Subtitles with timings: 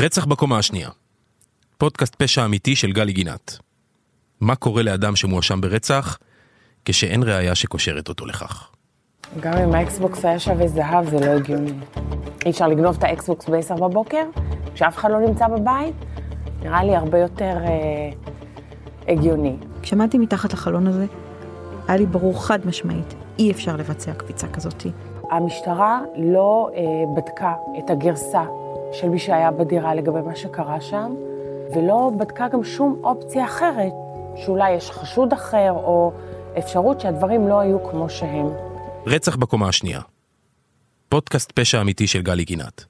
[0.00, 0.90] רצח בקומה השנייה.
[1.78, 3.58] פודקאסט פשע אמיתי של גלי גינת.
[4.40, 6.18] מה קורה לאדם שמואשם ברצח
[6.84, 8.70] כשאין ראיה שקושרת אותו לכך?
[9.40, 11.72] גם אם האקסבוקס היה שווה זהב, זה לא הגיוני.
[12.44, 14.24] אי אפשר לגנוב את האקסבוקס ב-10 בבוקר,
[14.74, 15.94] כשאף אחד לא נמצא בבית,
[16.62, 18.10] נראה לי הרבה יותר אה,
[19.08, 19.56] הגיוני.
[19.82, 21.06] כשעמדתי מתחת לחלון הזה,
[21.88, 24.90] היה לי ברור חד משמעית, אי אפשר לבצע קפיצה כזאתי.
[25.30, 26.82] המשטרה לא אה,
[27.16, 28.42] בדקה את הגרסה
[28.92, 31.14] של מי שהיה בדירה לגבי מה שקרה שם,
[31.74, 33.92] ולא בדקה גם שום אופציה אחרת,
[34.36, 36.12] שאולי יש חשוד אחר, או
[36.58, 38.46] אפשרות שהדברים לא היו כמו שהם.
[39.06, 40.00] רצח בקומה השנייה.
[41.08, 42.84] פודקאסט פשע אמיתי של גלי גינת.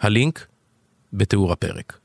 [0.00, 0.46] הלינק
[1.12, 1.98] בתיאור הפרק.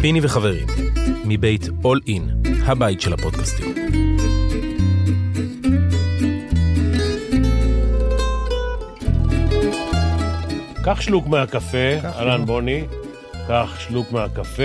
[0.00, 0.66] פיני וחברים,
[1.24, 3.74] מבית All In, הבית של הפודקאסטים.
[10.84, 12.84] קח שלוק מהקפה, אהלן בוני,
[13.48, 14.62] קח שלוק מהקפה,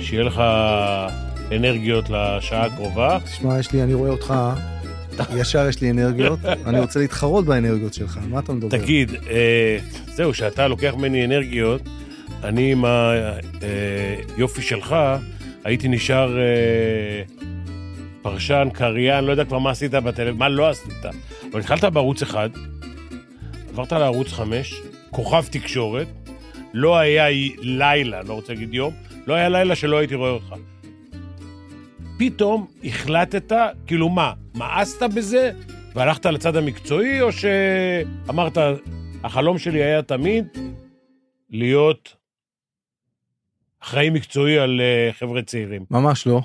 [0.00, 0.42] שיהיה לך
[1.52, 3.18] אנרגיות לשעה הקרובה.
[3.24, 4.34] תשמע, יש לי, אני רואה אותך,
[5.36, 8.78] ישר יש לי אנרגיות, אני רוצה להתחרות באנרגיות שלך, מה אתה מדבר?
[8.78, 9.78] תגיד, אה,
[10.14, 11.82] זהו, שאתה לוקח ממני אנרגיות,
[12.44, 12.84] אני עם
[14.36, 14.96] היופי שלך,
[15.64, 17.22] הייתי נשאר אה,
[18.22, 21.04] פרשן, קריין, לא יודע כבר מה עשית בטלוויזיה, מה לא עשית.
[21.52, 22.50] אבל התחלת בערוץ אחד,
[23.72, 24.74] עברת לערוץ חמש,
[25.14, 26.08] כוכב תקשורת,
[26.72, 27.26] לא היה
[27.58, 28.94] לילה, לא רוצה להגיד יום,
[29.26, 30.54] לא היה לילה שלא הייתי רואה אותך.
[32.18, 33.52] פתאום החלטת,
[33.86, 35.52] כאילו מה, מאסת בזה
[35.94, 38.58] והלכת לצד המקצועי, או שאמרת,
[39.24, 40.46] החלום שלי היה תמיד
[41.50, 42.16] להיות
[43.82, 45.84] אחראי מקצועי על אה, חבר'ה צעירים.
[45.90, 46.40] ממש לא,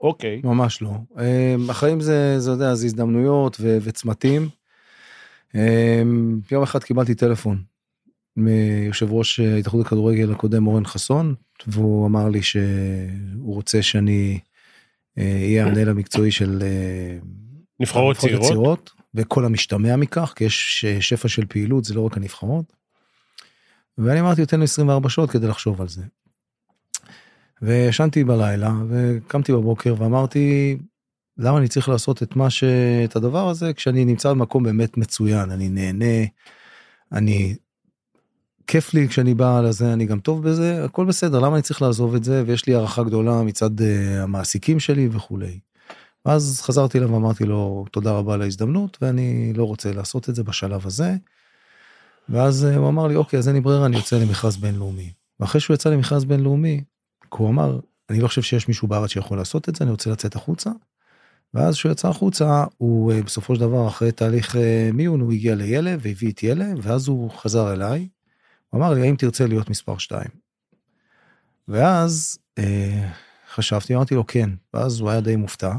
[0.00, 0.40] אוקיי.
[0.44, 0.90] ממש לא.
[1.18, 4.48] אה, החיים זה, זה יודע, זה הזדמנויות ו- וצמתים.
[5.54, 6.02] אה,
[6.50, 7.73] יום אחד קיבלתי טלפון
[8.36, 11.34] מיושב ראש ההתאחדות לכדורגל הקודם אורן חסון,
[11.66, 14.38] והוא אמר לי שהוא רוצה שאני
[15.18, 16.62] אהיה המנהל המקצועי של
[17.80, 18.44] נבחרות צעירות.
[18.44, 22.72] הצעירות, וכל המשתמע מכך, כי יש שפע של פעילות, זה לא רק הנבחרות.
[23.98, 26.02] ואני אמרתי, תן לי 24 שעות כדי לחשוב על זה.
[27.62, 30.76] וישנתי בלילה, וקמתי בבוקר ואמרתי,
[31.38, 32.64] למה אני צריך לעשות את מה ש...
[33.04, 36.24] את הדבר הזה, כשאני נמצא במקום באמת מצוין, אני נהנה,
[37.12, 37.54] אני...
[38.66, 42.14] כיף לי כשאני בא לזה, אני גם טוב בזה, הכל בסדר, למה אני צריך לעזוב
[42.14, 43.82] את זה, ויש לי הערכה גדולה מצד uh,
[44.22, 45.58] המעסיקים שלי וכולי.
[46.26, 50.44] ואז חזרתי אליו ואמרתי לו, תודה רבה על ההזדמנות, ואני לא רוצה לעשות את זה
[50.44, 51.16] בשלב הזה.
[52.28, 55.12] ואז uh, הוא אמר לי, אוקיי, אז אין לי ברירה, אני יוצא למכרז בינלאומי.
[55.40, 56.84] ואחרי שהוא יצא למכרז בינלאומי,
[57.28, 60.36] הוא אמר, אני לא חושב שיש מישהו בארץ שיכול לעשות את זה, אני רוצה לצאת
[60.36, 60.70] החוצה.
[61.54, 64.56] ואז כשהוא יצא החוצה, הוא אה, בסופו של דבר, אחרי תהליך
[64.92, 68.08] מיון, הוא הגיע לילד והביא את ילד, ואז הוא חזר אליי.
[68.74, 70.24] הוא אמר לי, האם תרצה להיות מספר 2?
[71.68, 73.10] ואז אה,
[73.50, 74.50] חשבתי, אמרתי לו, כן.
[74.74, 75.72] ואז הוא היה די מופתע.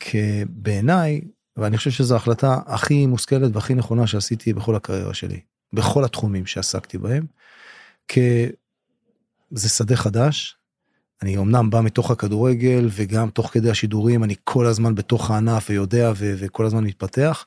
[0.00, 1.20] כי בעיניי,
[1.56, 5.40] ואני חושב שזו ההחלטה הכי מושכלת והכי נכונה שעשיתי בכל הקריירה שלי,
[5.72, 7.26] בכל התחומים שעסקתי בהם.
[8.08, 8.46] כי
[9.50, 10.56] זה שדה חדש.
[11.22, 16.12] אני אמנם בא מתוך הכדורגל וגם תוך כדי השידורים אני כל הזמן בתוך הענף ויודע
[16.16, 17.46] ו- וכל הזמן מתפתח.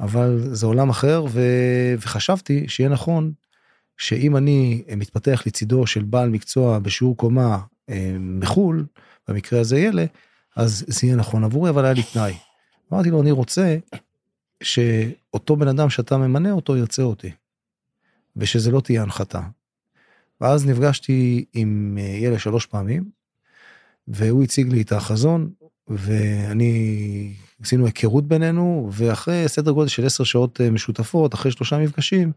[0.00, 3.32] אבל זה עולם אחר ו- וחשבתי שיהיה נכון
[3.96, 7.58] שאם אני מתפתח לצידו של בעל מקצוע בשיעור קומה
[7.90, 8.86] אה, מחול,
[9.28, 10.04] במקרה הזה ילה,
[10.56, 12.34] אז זה יהיה נכון עבורי, אבל היה לי תנאי.
[12.92, 13.76] אמרתי לו, אני רוצה
[14.62, 17.30] שאותו בן אדם שאתה ממנה אותו ירצה אותי,
[18.36, 19.40] ושזה לא תהיה הנחתה.
[20.40, 23.10] ואז נפגשתי עם אה, ילד שלוש פעמים,
[24.08, 25.50] והוא הציג לי את החזון,
[25.88, 32.32] ואני, עשינו היכרות בינינו, ואחרי סדר גודל של עשר שעות אה, משותפות, אחרי שלושה מפגשים,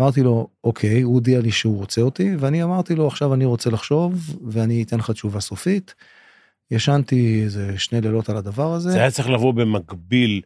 [0.00, 3.70] אמרתי לו, אוקיי, הוא הודיע לי שהוא רוצה אותי, ואני אמרתי לו, עכשיו אני רוצה
[3.70, 5.94] לחשוב, ואני אתן לך תשובה סופית.
[6.70, 8.90] ישנתי איזה שני לילות על הדבר הזה.
[8.90, 10.40] זה היה צריך לבוא במקביל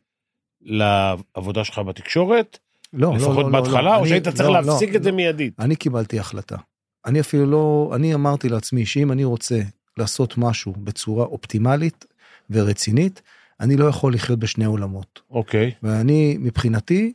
[0.62, 2.58] לעבודה שלך בתקשורת?
[2.92, 5.02] לא, לא, לפחות לא, לא, בהתחלה, לא, או אני- שהיית צריך לא, להפסיק לא, את
[5.02, 5.16] זה לא.
[5.16, 5.54] מיידית?
[5.58, 6.56] אני קיבלתי החלטה.
[7.06, 9.60] אני אפילו לא, אני אמרתי לעצמי שאם אני רוצה
[9.98, 12.04] לעשות משהו בצורה אופטימלית
[12.50, 13.22] ורצינית,
[13.62, 15.20] אני לא יכול לחיות בשני עולמות.
[15.30, 15.70] אוקיי.
[15.82, 17.12] ואני, מבחינתי,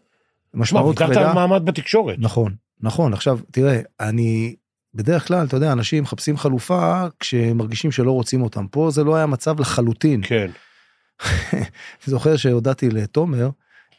[0.52, 1.30] שמע, משמעות ויתרת כבדה...
[1.30, 2.16] על מעמד בתקשורת.
[2.20, 3.14] נכון, נכון.
[3.14, 4.56] עכשיו, תראה, אני...
[4.94, 8.68] בדרך כלל, אתה יודע, אנשים מחפשים חלופה כשהם מרגישים שלא רוצים אותם.
[8.68, 10.22] פה זה לא היה מצב לחלוטין.
[10.24, 10.52] כן.
[11.54, 11.62] אני
[12.06, 13.50] זוכר שהודעתי לתומר,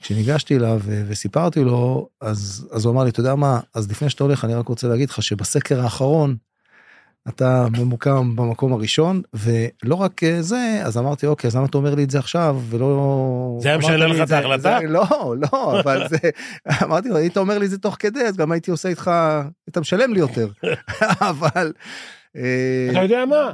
[0.00, 4.24] כשניגשתי אליו וסיפרתי לו, אז, אז הוא אמר לי, אתה יודע מה, אז לפני שאתה
[4.24, 6.36] הולך, אני רק רוצה להגיד לך שבסקר האחרון,
[7.28, 11.94] אתה ממוקם במקום הראשון ולא רק אה, זה אז אמרתי אוקיי אז למה אתה אומר
[11.94, 14.78] לי את זה עכשיו ולא זה היה משנה לך את ההחלטה?
[14.88, 15.04] לא
[15.52, 16.18] לא אבל זה
[16.84, 19.10] אמרתי לו היית אומר לי את זה תוך כדי אז גם הייתי עושה איתך
[19.68, 20.48] אתה משלם לי יותר
[21.30, 21.72] אבל.
[22.36, 23.52] אה, אתה יודע מה?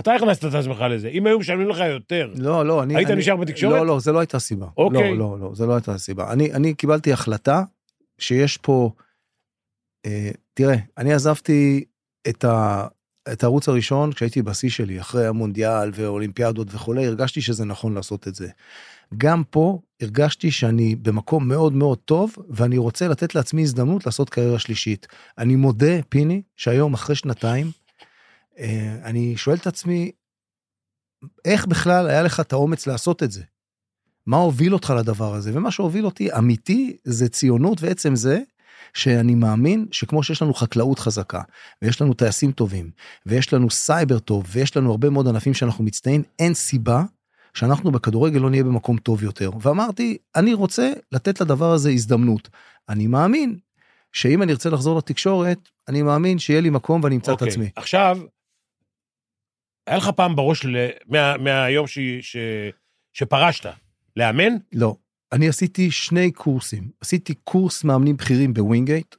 [0.00, 1.08] אתה הכנסת את עצמך לזה.
[1.08, 3.72] אם היו משלמים לך יותר, לא לא אני היית אני- נשאר בתקשורת?
[3.78, 5.16] לא לא זה לא הייתה סיבה אוקיי.
[5.16, 7.62] לא לא לא זה לא הייתה סיבה אני אני קיבלתי החלטה
[8.18, 8.90] שיש פה
[10.06, 11.84] אה, תראה אני עזבתי
[12.28, 12.86] את ה...
[13.32, 18.34] את הערוץ הראשון כשהייתי בשיא שלי אחרי המונדיאל ואולימפיאדות וכולי הרגשתי שזה נכון לעשות את
[18.34, 18.48] זה.
[19.18, 24.58] גם פה הרגשתי שאני במקום מאוד מאוד טוב ואני רוצה לתת לעצמי הזדמנות לעשות קריירה
[24.58, 25.06] שלישית.
[25.38, 27.70] אני מודה פיני שהיום אחרי שנתיים
[28.58, 30.10] אה, אני שואל את עצמי
[31.44, 33.42] איך בכלל היה לך את האומץ לעשות את זה?
[34.26, 35.50] מה הוביל אותך לדבר הזה?
[35.54, 38.40] ומה שהוביל אותי אמיתי זה ציונות ועצם זה
[38.94, 41.42] שאני מאמין שכמו שיש לנו חקלאות חזקה
[41.82, 42.90] ויש לנו טייסים טובים
[43.26, 47.02] ויש לנו סייבר טוב ויש לנו הרבה מאוד ענפים שאנחנו מצטיינים אין סיבה
[47.54, 52.48] שאנחנו בכדורגל לא נהיה במקום טוב יותר ואמרתי אני רוצה לתת לדבר הזה הזדמנות
[52.88, 53.58] אני מאמין
[54.12, 57.48] שאם אני ארצה לחזור לתקשורת אני מאמין שיהיה לי מקום ואני אמצא את אוקיי.
[57.48, 57.70] עצמי.
[57.76, 58.18] עכשיו,
[59.86, 60.88] היה לך פעם בראש, ל...
[61.06, 61.36] מה...
[61.36, 61.98] מהיום ש...
[62.20, 62.36] ש...
[63.12, 63.66] שפרשת,
[64.16, 64.52] לאמן?
[64.72, 64.96] לא.
[65.32, 66.90] אני עשיתי שני קורסים.
[67.00, 69.14] עשיתי קורס מאמנים בכירים בווינגייט,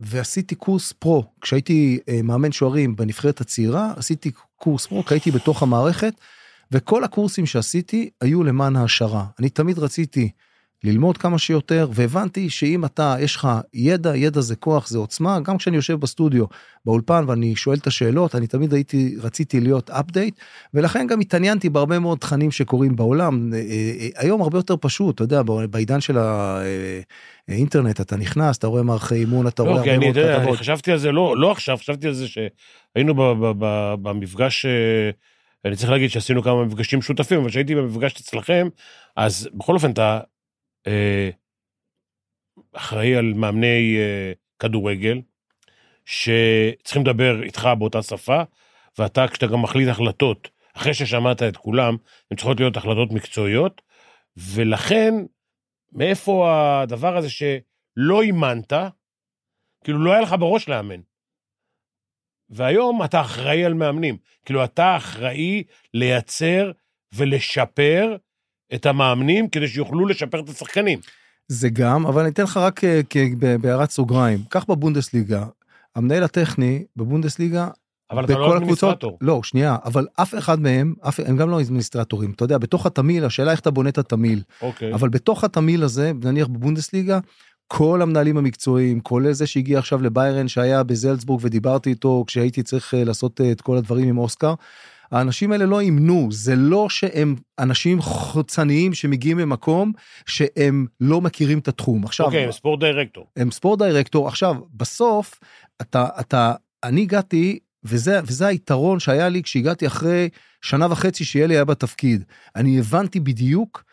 [0.00, 1.24] ועשיתי קורס פרו.
[1.40, 6.14] כשהייתי אה, מאמן שוערים בנבחרת הצעירה, עשיתי קורס פרו, כי הייתי בתוך המערכת,
[6.72, 9.26] וכל הקורסים שעשיתי היו למען העשרה.
[9.38, 10.30] אני תמיד רציתי
[10.84, 15.58] ללמוד כמה שיותר, והבנתי שאם אתה, יש לך ידע, ידע זה כוח, זה עוצמה, גם
[15.58, 16.44] כשאני יושב בסטודיו,
[16.84, 20.40] באולפן, ואני שואל את השאלות, אני תמיד הייתי, רציתי להיות אפדייט,
[20.74, 23.52] ולכן גם התעניינתי בהרבה מאוד תכנים שקורים בעולם.
[23.54, 26.18] אה, אה, היום הרבה יותר פשוט, אתה יודע, בעידן של
[27.48, 30.36] האינטרנט, אתה נכנס, אתה רואה מערכי אימון, אתה רואה לא, כי הרבה אני, מאוד יודע,
[30.36, 30.58] אני כתבות.
[30.58, 35.10] חשבתי על זה, לא, לא עכשיו, חשבתי על זה שהיינו ב, ב, ב, במפגש, אה,
[35.64, 38.68] אני צריך להגיד שעשינו כמה מפגשים משותפים, אבל כשהייתי במפגש אצלכם,
[39.16, 40.20] אז בכל אופן אתה אה,
[42.72, 45.20] אחראי על מאמני אה, כדורגל,
[46.04, 48.42] שצריכים לדבר איתך באותה שפה,
[48.98, 51.96] ואתה, כשאתה גם מחליט החלטות, אחרי ששמעת את כולם,
[52.30, 53.82] הן צריכות להיות החלטות מקצועיות,
[54.36, 55.14] ולכן,
[55.92, 56.48] מאיפה
[56.82, 58.72] הדבר הזה שלא אימנת,
[59.84, 61.00] כאילו לא היה לך בראש לאמן.
[62.50, 64.16] והיום אתה אחראי על מאמנים.
[64.44, 65.62] כאילו אתה אחראי
[65.94, 66.70] לייצר
[67.14, 68.16] ולשפר
[68.74, 70.98] את המאמנים כדי שיוכלו לשפר את השחקנים.
[71.48, 73.00] זה גם, אבל אני אתן לך רק אה,
[73.60, 74.38] בהערת סוגריים.
[74.48, 75.44] קח בבונדסליגה,
[75.96, 77.68] המנהל הטכני בבונדסליגה,
[78.10, 79.18] אבל אתה לא אדמיניסטרטור.
[79.20, 82.30] לא, שנייה, אבל אף אחד מהם, אף, הם גם לא אדמיניסטרטורים.
[82.30, 84.42] אתה יודע, בתוך התמיל, השאלה איך אתה בונה את התמיל.
[84.62, 84.94] אוקיי.
[84.94, 87.18] אבל בתוך התמיל הזה, נניח בבונדסליגה,
[87.66, 93.04] כל המנהלים המקצועיים, כולל זה שהגיע עכשיו לביירן שהיה בזלצבורג ודיברתי איתו כשהייתי צריך אה,
[93.04, 94.54] לעשות אה, את כל הדברים עם אוסקר,
[95.12, 99.92] האנשים האלה לא אימנו, זה לא שהם אנשים חוצניים שמגיעים ממקום
[100.26, 102.04] שהם לא מכירים את התחום.
[102.04, 103.26] עכשיו, אוקיי, הם ספורט דירקטור.
[103.36, 105.40] הם ספורט דירקטור עכשיו בסוף
[105.80, 106.54] אתה אתה
[106.84, 110.28] אני הגעתי וזה וזה היתרון שהיה לי כשהגעתי אחרי
[110.62, 112.24] שנה וחצי שיאלי היה בתפקיד
[112.56, 113.84] אני הבנתי בדיוק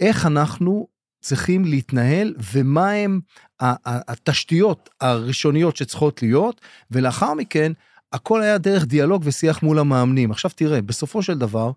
[0.00, 0.86] איך אנחנו
[1.20, 3.20] צריכים להתנהל ומה הם
[3.60, 7.72] התשתיות הראשוניות שצריכות להיות ולאחר מכן
[8.12, 11.70] הכל היה דרך דיאלוג ושיח מול המאמנים עכשיו תראה בסופו של דבר.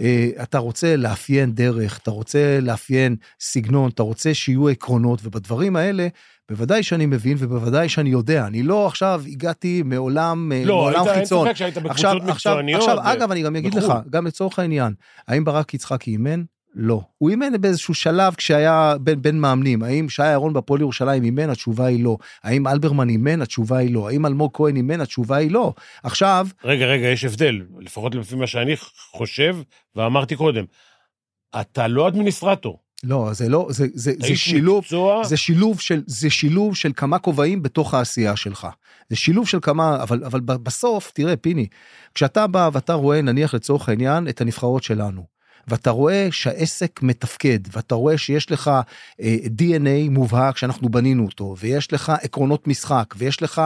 [0.00, 6.08] אה, אתה רוצה לאפיין דרך, אתה רוצה לאפיין סגנון, אתה רוצה שיהיו עקרונות, ובדברים האלה,
[6.50, 8.46] בוודאי שאני מבין ובוודאי שאני יודע.
[8.46, 11.46] אני לא עכשיו הגעתי מעולם, אה, לא, מעולם היית- אין חיצון.
[11.48, 12.80] ספק שהיית עכשיו, בקבוצות עכשיו, מקצועניות.
[12.82, 14.00] עכשיו, ו- אגב, אני גם אגיד לך, בחו"ל.
[14.10, 14.94] גם לצורך העניין,
[15.28, 16.42] האם ברק יצחקי אימן?
[16.78, 17.00] לא.
[17.18, 19.82] הוא אימן באיזשהו שלב כשהיה בין, בין מאמנים.
[19.82, 21.50] האם שי אהרון בפועל ירושלים אימן?
[21.50, 22.16] התשובה היא לא.
[22.42, 23.42] האם אלברמן אימן?
[23.42, 24.08] התשובה היא לא.
[24.08, 25.00] האם אלמוג כהן אימן?
[25.00, 25.72] התשובה היא לא.
[26.02, 28.74] עכשיו, רגע, רגע, יש הבדל, לפחות לפי מה שאני
[29.12, 29.56] חושב,
[29.96, 30.64] ואמרתי קודם.
[31.60, 32.78] אתה לא אדמיניסטרטור.
[33.04, 37.18] לא, זה לא, זה, זה, זה שילוב, מקצוע, זה שילוב של זה שילוב של כמה
[37.18, 38.66] כובעים בתוך העשייה שלך.
[39.10, 41.66] זה שילוב של כמה אבל אבל בסוף תראה פיני
[42.14, 45.35] כשאתה בא ואתה רואה נניח לצורך העניין את הנבחרות שלנו.
[45.68, 48.70] ואתה רואה שהעסק מתפקד ואתה רואה שיש לך
[49.20, 53.62] אה, DNA מובהק שאנחנו בנינו אותו ויש לך עקרונות משחק ויש לך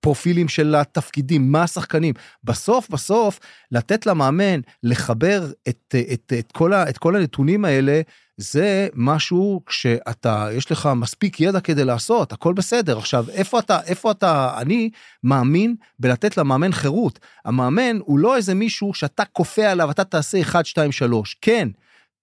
[0.00, 2.14] פרופילים של התפקידים מה השחקנים.
[2.44, 3.40] בסוף בסוף
[3.72, 8.00] לתת למאמן לחבר את, את, את, כל, ה, את כל הנתונים האלה
[8.36, 14.10] זה משהו שאתה יש לך מספיק ידע כדי לעשות הכל בסדר עכשיו איפה אתה איפה
[14.10, 14.90] אתה אני
[15.24, 20.66] מאמין בלתת למאמן חירות המאמן הוא לא איזה מישהו שאתה כופה עליו אתה תעשה 1
[20.66, 21.68] 2 3 כן.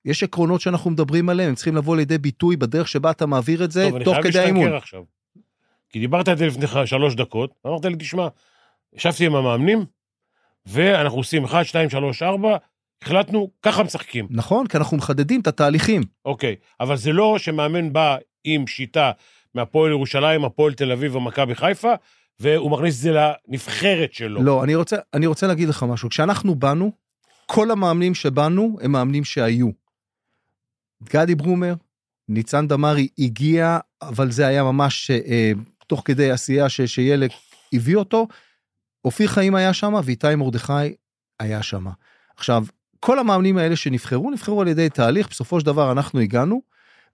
[0.06, 3.72] יש עקרונות שאנחנו מדברים עליהם הם צריכים לבוא לידי ביטוי בדרך שבה אתה מעביר את
[3.72, 4.64] זה טוב, אני תוך חייב כדי האימון.
[4.64, 5.04] להשתנקר עכשיו.
[5.90, 8.28] כי דיברת על זה לפני שלוש דקות, אמרת לי, תשמע,
[8.94, 9.86] ישבתי עם המאמנים,
[10.66, 12.58] ואנחנו עושים 1, 2, 3, 4,
[13.04, 14.28] החלטנו, ככה משחקים.
[14.30, 16.02] נכון, כי אנחנו מחדדים את התהליכים.
[16.26, 19.12] אוקיי, אבל זה לא שמאמן בא עם שיטה
[19.56, 21.94] מהפועל ירושלים, הפועל תל אביב ומכבי חיפה,
[22.40, 24.44] והוא מכניס את זה לנבחרת שלו.
[24.44, 26.10] לא, אני רוצה, אני רוצה להגיד לך משהו.
[26.10, 26.92] כשאנחנו באנו,
[27.46, 29.70] כל המאמנים שבאנו הם מאמנים שהיו.
[31.04, 31.74] גדי ברומר,
[32.30, 35.52] ניצן דמארי הגיע, אבל זה היה ממש אה,
[35.88, 37.30] תוך כדי עשייה ש, שילד
[37.74, 38.28] הביא אותו.
[39.06, 40.74] אופיר חיים היה שם ואיתי מרדכי
[41.40, 41.86] היה שם.
[42.38, 42.64] עכשיו,
[43.06, 46.62] כל המאמנים האלה שנבחרו, נבחרו על ידי תהליך, בסופו של דבר אנחנו הגענו,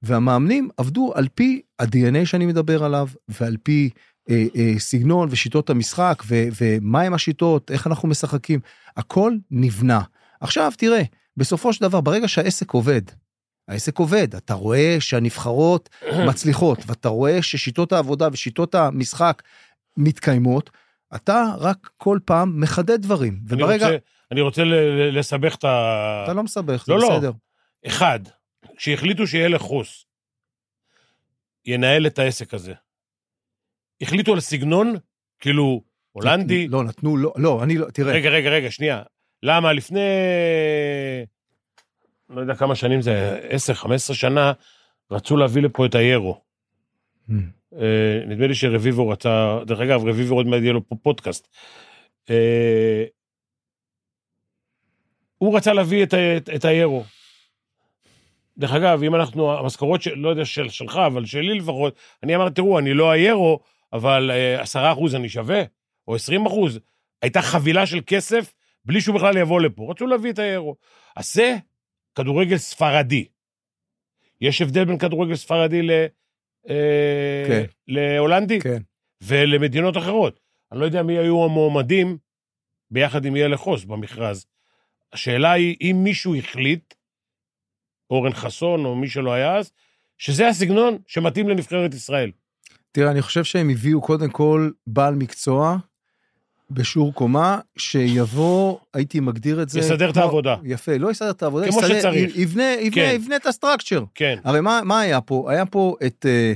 [0.02, 3.90] והמאמנים עבדו על פי ה-DNA שאני מדבר עליו, ועל פי
[4.30, 8.60] אה, אה, סגנון ושיטות המשחק, ו, ומהם השיטות, איך אנחנו משחקים,
[8.98, 10.02] הכל נבנה.
[10.42, 11.02] עכשיו תראה,
[11.38, 13.02] בסופו של דבר, ברגע שהעסק עובד,
[13.68, 15.90] העסק עובד, אתה רואה שהנבחרות
[16.30, 19.44] מצליחות, ואתה רואה ששיטות העבודה ושיטות המשחק
[19.98, 20.70] מתקיימות,
[21.16, 23.40] אתה רק כל פעם מחדד דברים.
[23.52, 23.86] אני וברגע...
[23.86, 23.98] רוצה,
[24.32, 24.64] אני רוצה
[25.12, 26.22] לסבך את ה...
[26.24, 27.18] אתה לא מסבך, זה לא, לא.
[27.18, 27.32] בסדר.
[27.88, 28.20] אחד,
[28.78, 30.06] כשהחליטו שיהיה לחוס,
[31.66, 32.74] ינהל את העסק הזה.
[34.02, 34.96] החליטו על סגנון,
[35.40, 35.82] כאילו,
[36.12, 36.68] הולנדי.
[36.68, 38.14] לא, נתנו, לא, לא, אני לא, תראה.
[38.14, 39.04] רגע, רגע, רגע, שנייה.
[39.44, 39.74] למה?
[39.74, 40.00] לפני...
[42.30, 43.40] לא יודע כמה שנים זה,
[43.84, 44.54] 10-15 שנה,
[45.12, 46.42] רצו להביא לפה את היורו.
[47.30, 47.34] Hmm.
[47.76, 51.48] אה, נדמה לי שרביבו רצה, דרך אגב, רביבו עוד מעט יהיה לו פה פודקאסט.
[55.38, 57.04] הוא רצה להביא את, את, את היורו.
[58.58, 62.56] דרך אגב, אם אנחנו, המשכורות, של, לא יודע של, שלך, אבל שלי לפחות, אני אמרתי,
[62.56, 63.60] תראו, אני לא היורו,
[63.94, 65.64] אבל אה, עשרה אחוז אני שווה,
[66.08, 66.80] או עשרים אחוז.
[67.22, 68.54] הייתה חבילה של כסף
[68.86, 69.92] בלי שהוא בכלל יבוא לפה.
[69.92, 70.76] רצו להביא את היורו.
[71.16, 71.56] אז זה
[72.16, 73.28] כדורגל ספרדי.
[74.42, 75.92] יש הבדל בין כדורגל ספרדי ל...
[76.70, 77.64] אה, כן.
[77.88, 78.82] להולנדי כן.
[79.22, 80.40] ולמדינות אחרות.
[80.72, 82.18] אני לא יודע מי היו המועמדים
[82.92, 84.46] ביחד עם יאלה חוס במכרז.
[85.14, 86.94] השאלה היא, אם מישהו החליט,
[88.10, 89.72] אורן חסון או מי שלא היה אז,
[90.18, 92.32] שזה הסגנון שמתאים לנבחרת ישראל.
[92.92, 95.78] תראה, אני חושב שהם הביאו קודם כל בעל מקצוע
[96.72, 99.80] בשיעור קומה, שיבוא, הייתי מגדיר את זה...
[99.80, 100.56] יסדר את כמו- העבודה.
[100.64, 102.36] יפה, לא יסדר את העבודה, כמו יסדר- שצריך.
[102.36, 103.12] יבנה, יבנה, כן.
[103.16, 104.04] יבנה את הסטרקצ'ר.
[104.16, 104.36] כן.
[104.44, 105.52] הרי מה, מה היה פה?
[105.52, 106.54] היה פה את אה,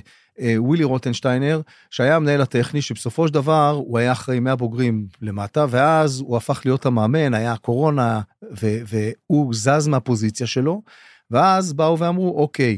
[0.58, 6.38] ווילי רוטנשטיינר, שהיה המנהל הטכני, שבסופו של דבר הוא היה אחראי מהבוגרים למטה, ואז הוא
[6.38, 8.22] הפך להיות המאמן, היה קורונה,
[8.62, 10.82] ו- והוא זז מהפוזיציה שלו,
[11.32, 12.78] ואז באו ואמרו, אוקיי,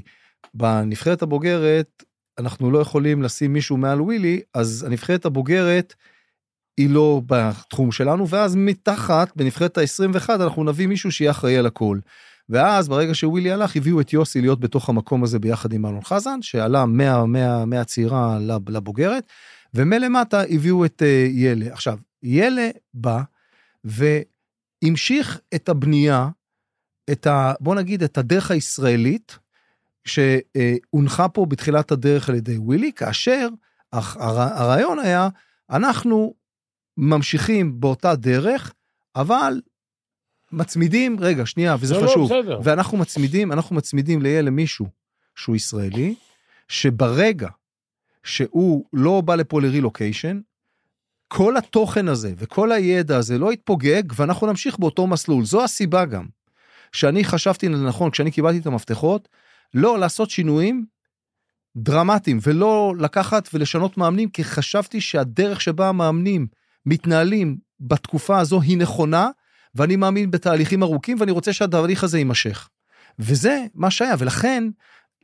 [0.54, 2.04] בנבחרת הבוגרת,
[2.40, 5.94] אנחנו לא יכולים לשים מישהו מעל ווילי, אז הנבחרת הבוגרת
[6.78, 12.00] היא לא בתחום שלנו, ואז מתחת, בנבחרת ה-21, אנחנו נביא מישהו שיהיה אחראי על הכל.
[12.50, 16.42] ואז ברגע שווילי הלך הביאו את יוסי להיות בתוך המקום הזה ביחד עם אלון חזן
[16.42, 19.28] שעלה מה, מה, מהצעירה לב- לבוגרת
[19.74, 21.74] ומלמטה הביאו את uh, ילה.
[21.74, 23.22] עכשיו ילה בא
[23.84, 26.30] והמשיך את הבנייה,
[27.12, 27.54] את ה...
[27.60, 29.38] בוא נגיד את הדרך הישראלית
[30.06, 33.48] שהונחה פה בתחילת הדרך על ידי ווילי כאשר
[33.94, 35.30] הר- הרעיון היה
[35.70, 36.34] אנחנו
[36.98, 38.74] ממשיכים באותה דרך
[39.16, 39.62] אבל
[40.54, 42.60] מצמידים רגע שנייה וזה לא, לא, חשוב בסדר.
[42.64, 44.88] ואנחנו מצמידים אנחנו מצמידים ליהיה למישהו
[45.36, 46.16] שהוא ישראלי
[46.68, 47.50] שברגע
[48.24, 50.40] שהוא לא בא לפה לרילוקיישן
[51.28, 56.26] כל התוכן הזה וכל הידע הזה לא יתפוגג ואנחנו נמשיך באותו מסלול זו הסיבה גם
[56.92, 59.30] שאני חשבתי לנכון כשאני קיבלתי את המפתחות
[59.74, 60.86] לא לעשות שינויים
[61.76, 66.48] דרמטיים ולא לקחת ולשנות מאמנים כי חשבתי שהדרך שבה המאמנים
[66.86, 69.30] מתנהלים בתקופה הזו היא נכונה
[69.76, 72.70] ואני מאמין בתהליכים ארוכים ואני רוצה שהתהליך הזה יימשך.
[73.20, 74.64] וזה מה שהיה ולכן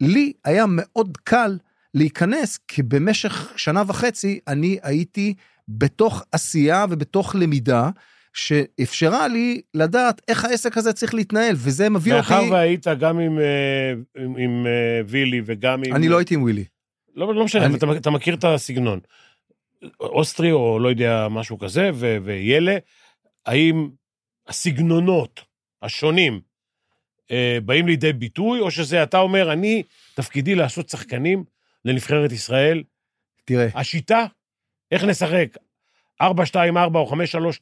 [0.02, 1.58] לי היה מאוד קל
[1.94, 5.34] להיכנס כי במשך שנה וחצי אני הייתי
[5.68, 7.90] בתוך עשייה ובתוך למידה
[8.34, 13.40] שאפשרה לי לדעת איך העסק הזה צריך להתנהל וזה מביא אותי, מאחר והיית גם עם,
[13.40, 15.96] אה, עם, עם אה, וילי וגם עם...
[15.96, 16.66] אני לא הייתי עם ווילי.
[17.16, 19.00] לא, לא משנה, אני- אתה, אתה מכיר את הסגנון.
[20.00, 22.78] אוסטרי או לא יודע, משהו כזה, ו, וילה,
[23.46, 23.90] האם
[24.50, 25.42] הסגנונות
[25.82, 26.40] השונים
[27.32, 29.84] אה, באים לידי ביטוי, או שזה אתה אומר, אני,
[30.16, 31.44] תפקידי לעשות שחקנים
[31.86, 32.84] לנבחרת ישראל.
[33.46, 34.26] תראה, השיטה,
[34.92, 35.58] איך נשחק?
[36.24, 36.26] 4-2-4
[36.96, 37.12] או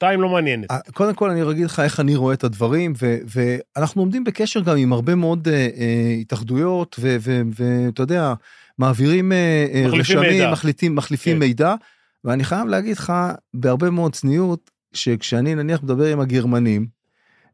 [0.02, 0.68] 5-3-2 לא מעניינת.
[0.94, 4.78] קודם כל אני אגיד לך איך אני רואה את הדברים ו- ואנחנו עומדים בקשר גם
[4.78, 8.34] עם הרבה מאוד אה, אה, התאחדויות ו- ו- ואתה יודע
[8.78, 10.52] מעבירים אה, אה, מחליפים רשמים מידע.
[10.52, 11.40] מחליטים מחליפים כן.
[11.40, 11.76] מידע
[12.24, 13.14] ואני חייב להגיד לך
[13.54, 16.98] בהרבה מאוד צניעות שכשאני נניח מדבר עם הגרמנים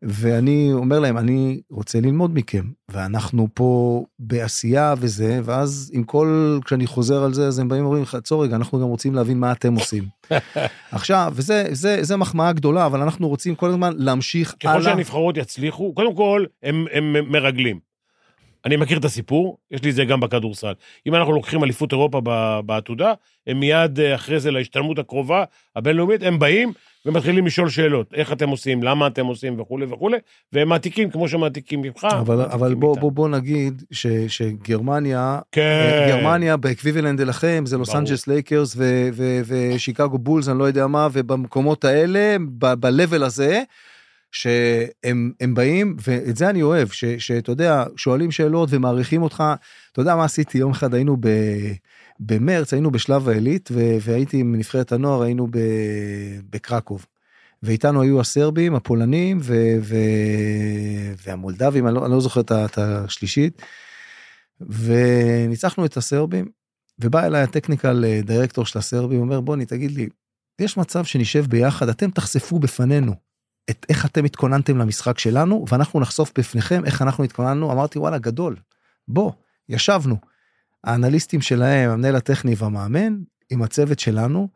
[0.06, 6.88] ואני אומר להם, אני רוצה ללמוד מכם, ואנחנו פה בעשייה וזה, ואז עם כל, כשאני
[6.88, 9.52] חוזר על זה, אז הם באים ואומרים לך, עצור רגע, אנחנו גם רוצים להבין מה
[9.52, 10.04] אתם עושים.
[10.92, 15.94] עכשיו, וזה זה, זה מחמאה גדולה, אבל אנחנו רוצים כל הזמן להמשיך ככל שהנבחרות יצליחו,
[15.94, 17.80] קודם כל, הם, הם מרגלים.
[18.66, 20.74] אני מכיר את הסיפור, יש לי את זה גם בכדורסל.
[21.08, 22.22] אם אנחנו לוקחים אליפות אירופה
[22.66, 23.14] בעתודה,
[23.48, 25.44] הם מיד אה, אחרי זה להשתלמות הקרובה,
[25.76, 26.74] הבינלאומית, הם באים
[27.06, 28.14] ומתחילים לשאול שאלות.
[28.14, 30.18] איך אתם עושים, למה אתם עושים וכולי וכולי,
[30.54, 32.08] והם מעתיקים כמו שמעתיקים ממך.
[32.12, 33.02] אבל, אבל בוא, איתם.
[33.02, 36.06] בוא, בוא נגיד ש, שגרמניה, כן.
[36.08, 38.78] גרמניה ב equivalent אליכם זה לוס אנג'לס לייקרס
[39.46, 43.62] ושיקגו בולס אני לא יודע מה ובמקומות האלה ב level הזה.
[44.36, 49.44] שהם הם באים ואת זה אני אוהב שאתה יודע שואלים שאלות ומעריכים אותך
[49.92, 51.28] אתה יודע מה עשיתי יום אחד היינו ב...
[52.20, 53.70] במרץ היינו בשלב העילית
[54.02, 55.48] והייתי עם נבחרת הנוער היינו.
[56.50, 57.06] בקרקוב.
[57.64, 63.62] ואיתנו היו הסרבים הפולנים ו- ו- והמולדבים אני לא, אני לא זוכר את השלישית.
[64.62, 66.46] וניצחנו את הסרבים
[67.00, 70.10] ובא אליי הטכניקל אה, דירקטור של הסרבים אומר בוני תגיד לי
[70.60, 73.14] יש מצב שנשב ביחד אתם תחשפו בפנינו
[73.70, 78.56] את איך אתם התכוננתם למשחק שלנו ואנחנו נחשוף בפניכם איך אנחנו התכוננו אמרתי וואלה גדול
[79.08, 79.32] בוא
[79.70, 80.33] ישבנו.
[80.84, 83.18] האנליסטים שלהם המנהל הטכני והמאמן
[83.50, 84.48] עם הצוות שלנו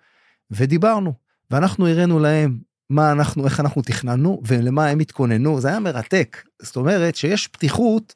[0.52, 1.14] ודיברנו
[1.52, 6.76] ואנחנו הראינו להם מה אנחנו איך אנחנו תכננו ולמה הם התכוננו זה היה מרתק זאת
[6.76, 8.14] אומרת שיש פתיחות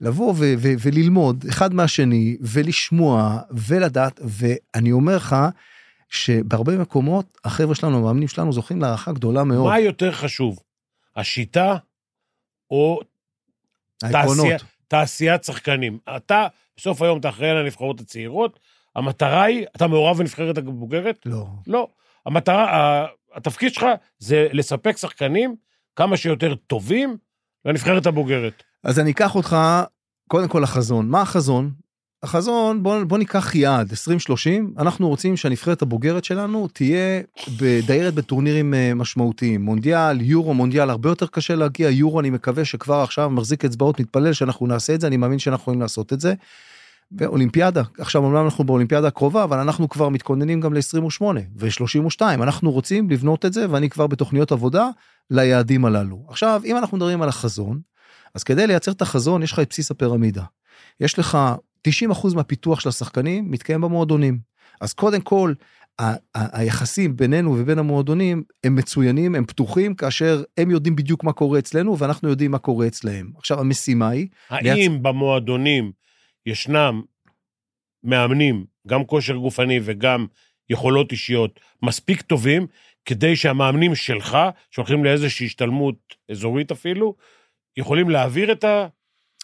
[0.00, 5.36] לבוא ו- ו- וללמוד אחד מהשני ולשמוע ולדעת ואני אומר לך
[6.08, 10.58] שבהרבה מקומות החבר'ה שלנו המאמנים שלנו זוכים להערכה גדולה מאוד מה יותר חשוב,
[11.16, 11.76] השיטה
[12.70, 13.00] או
[14.02, 14.46] העקרונות.
[14.88, 15.98] תעשיית שחקנים?
[16.16, 16.46] אתה,
[16.80, 18.58] בסוף היום אתה אחראי על הנבחרות הצעירות,
[18.96, 21.18] המטרה היא, אתה מעורב בנבחרת הבוגרת?
[21.26, 21.88] לא לא.
[22.26, 23.86] המטרה, התפקיד שלך
[24.18, 25.54] זה לספק שחקנים
[25.96, 27.16] כמה שיותר טובים
[27.64, 28.62] לנבחרת הבוגרת.
[28.84, 29.56] אז אני אקח אותך
[30.28, 31.70] קודם כל לחזון מה החזון.
[32.22, 37.20] החזון בוא, בוא ניקח יעד 2030 אנחנו רוצים שהנבחרת הבוגרת שלנו תהיה
[37.60, 43.00] בדיירת בטורנירים אה, משמעותיים מונדיאל יורו מונדיאל הרבה יותר קשה להגיע יורו אני מקווה שכבר
[43.00, 46.34] עכשיו מחזיק אצבעות מתפלל שאנחנו נעשה את זה אני מאמין שאנחנו יכולים לעשות את זה.
[47.18, 51.22] ואולימפיאדה עכשיו אומנם אנחנו באולימפיאדה הקרובה אבל אנחנו כבר מתכוננים גם ל-28
[51.56, 54.88] ו-32 אנחנו רוצים לבנות את זה ואני כבר בתוכניות עבודה
[55.30, 57.80] ליעדים הללו עכשיו אם אנחנו מדברים על החזון
[58.34, 60.44] אז כדי לייצר את החזון יש לך את בסיס הפירמידה.
[61.00, 61.38] יש לך
[61.88, 64.38] 90% מהפיתוח של השחקנים מתקיים במועדונים.
[64.80, 65.52] אז קודם כל
[65.98, 71.32] ה- ה- היחסים בינינו ובין המועדונים הם מצוינים הם פתוחים כאשר הם יודעים בדיוק מה
[71.32, 73.30] קורה אצלנו ואנחנו יודעים מה קורה אצלהם.
[73.36, 75.92] עכשיו המשימה היא האם במועדונים
[76.50, 77.02] ישנם
[78.04, 80.26] מאמנים, גם כושר גופני וגם
[80.70, 82.66] יכולות אישיות, מספיק טובים,
[83.04, 84.38] כדי שהמאמנים שלך,
[84.70, 85.96] שהולכים לאיזושהי השתלמות
[86.30, 87.14] אזורית אפילו,
[87.76, 88.86] יכולים להעביר את תראה,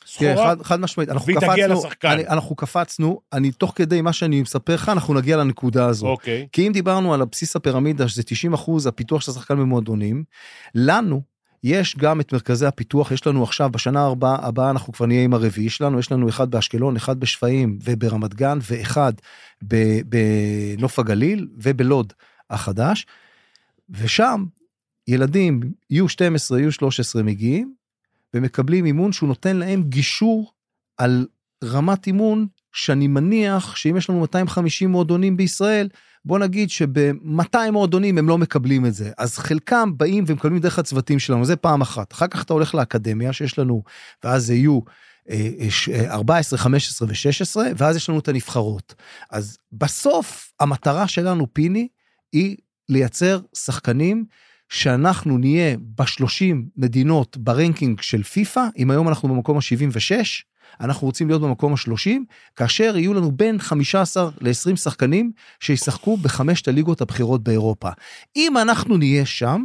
[0.04, 0.36] הסחורה?
[0.36, 2.08] חד, חד משמעית אנחנו והיא תגיע קפצנו לשחקן.
[2.10, 6.06] אני, אנחנו קפצנו אני תוך כדי מה שאני מספר לך אנחנו נגיע לנקודה הזו.
[6.06, 6.48] אוקיי.
[6.52, 10.24] כי אם דיברנו על הבסיס הפירמידה שזה 90 אחוז הפיתוח של השחקן במועדונים,
[10.74, 11.22] לנו
[11.68, 15.34] יש גם את מרכזי הפיתוח, יש לנו עכשיו בשנה הבאה, הבאה אנחנו כבר נהיה עם
[15.34, 19.12] הרביעי שלנו, יש לנו אחד באשקלון, אחד בשפיים וברמת גן ואחד
[19.62, 22.12] בנוף הגליל ובלוד
[22.50, 23.06] החדש.
[23.90, 24.44] ושם
[25.08, 25.60] ילדים
[25.92, 27.74] U12, U13 מגיעים
[28.34, 30.52] ומקבלים אימון שהוא נותן להם גישור
[30.98, 31.26] על
[31.64, 35.88] רמת אימון שאני מניח שאם יש לנו 250 מועדונים בישראל,
[36.26, 39.10] בוא נגיד שב-200 מועדונים הם לא מקבלים את זה.
[39.18, 42.12] אז חלקם באים ומקבלים דרך הצוותים שלנו, זה פעם אחת.
[42.12, 43.82] אחר כך אתה הולך לאקדמיה שיש לנו,
[44.24, 44.80] ואז זה יהיו
[45.30, 48.94] אה, אה, ש- אה, 14, 15 ו-16, ואז יש לנו את הנבחרות.
[49.30, 51.88] אז בסוף המטרה שלנו, פיני,
[52.32, 52.56] היא
[52.88, 54.24] לייצר שחקנים
[54.68, 60.12] שאנחנו נהיה ב-30 מדינות ב ranking של פיפא, אם היום אנחנו במקום ה-76,
[60.80, 62.10] אנחנו רוצים להיות במקום ה-30,
[62.56, 67.88] כאשר יהיו לנו בין 15 ל-20 שחקנים שישחקו בחמשת הליגות הבכירות באירופה.
[68.36, 69.64] אם אנחנו נהיה שם,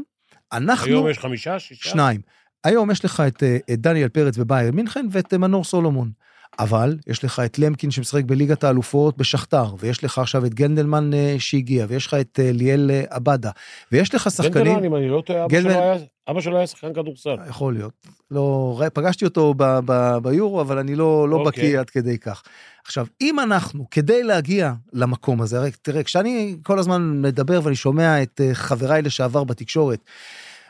[0.54, 0.88] אנחנו...
[0.88, 1.90] היום יש חמישה, שישה?
[1.90, 2.22] שניים.
[2.64, 6.12] היום יש לך את, אה, את דניאל פרץ בביירן מינכן ואת אה, מנור סולומון.
[6.60, 11.36] אבל יש לך את למקין שמשחק בליגת האלופות בשכתר, ויש לך עכשיו את גנדלמן אה,
[11.40, 13.52] שהגיע, ויש לך את אה, ליאל אה, עבדה,
[13.92, 14.54] ויש לך שחקנים...
[14.54, 15.98] גנדלמן, אם אני לא טועה, גנדל-
[16.30, 17.36] אבא שלו היה שחקן כדורסל.
[17.50, 17.94] יכול להיות.
[18.32, 21.64] לא, פגשתי אותו ב, ב, ביורו, אבל אני לא, לא אוקיי.
[21.64, 22.44] בקיא עד כדי כך.
[22.86, 28.22] עכשיו, אם אנחנו, כדי להגיע למקום הזה, הרי תראה, כשאני כל הזמן מדבר ואני שומע
[28.22, 30.00] את חבריי לשעבר בתקשורת,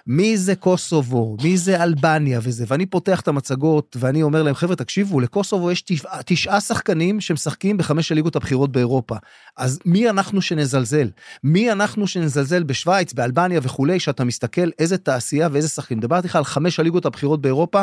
[0.08, 4.76] מי זה קוסובו, מי זה אלבניה וזה, ואני פותח את המצגות ואני אומר להם, חבר'ה,
[4.76, 9.16] תקשיבו, לקוסובו יש תשעה, תשעה שחקנים שמשחקים בחמש הליגות הבכירות באירופה.
[9.58, 11.10] אז מי אנחנו שנזלזל?
[11.44, 16.00] מי אנחנו שנזלזל בשוויץ, באלבניה וכולי, שאתה מסתכל איזה תעשייה ואיזה שחקנים.
[16.00, 17.82] דיברתי לך על חמש הליגות הבכירות באירופה,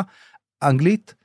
[0.63, 1.15] אנגלית,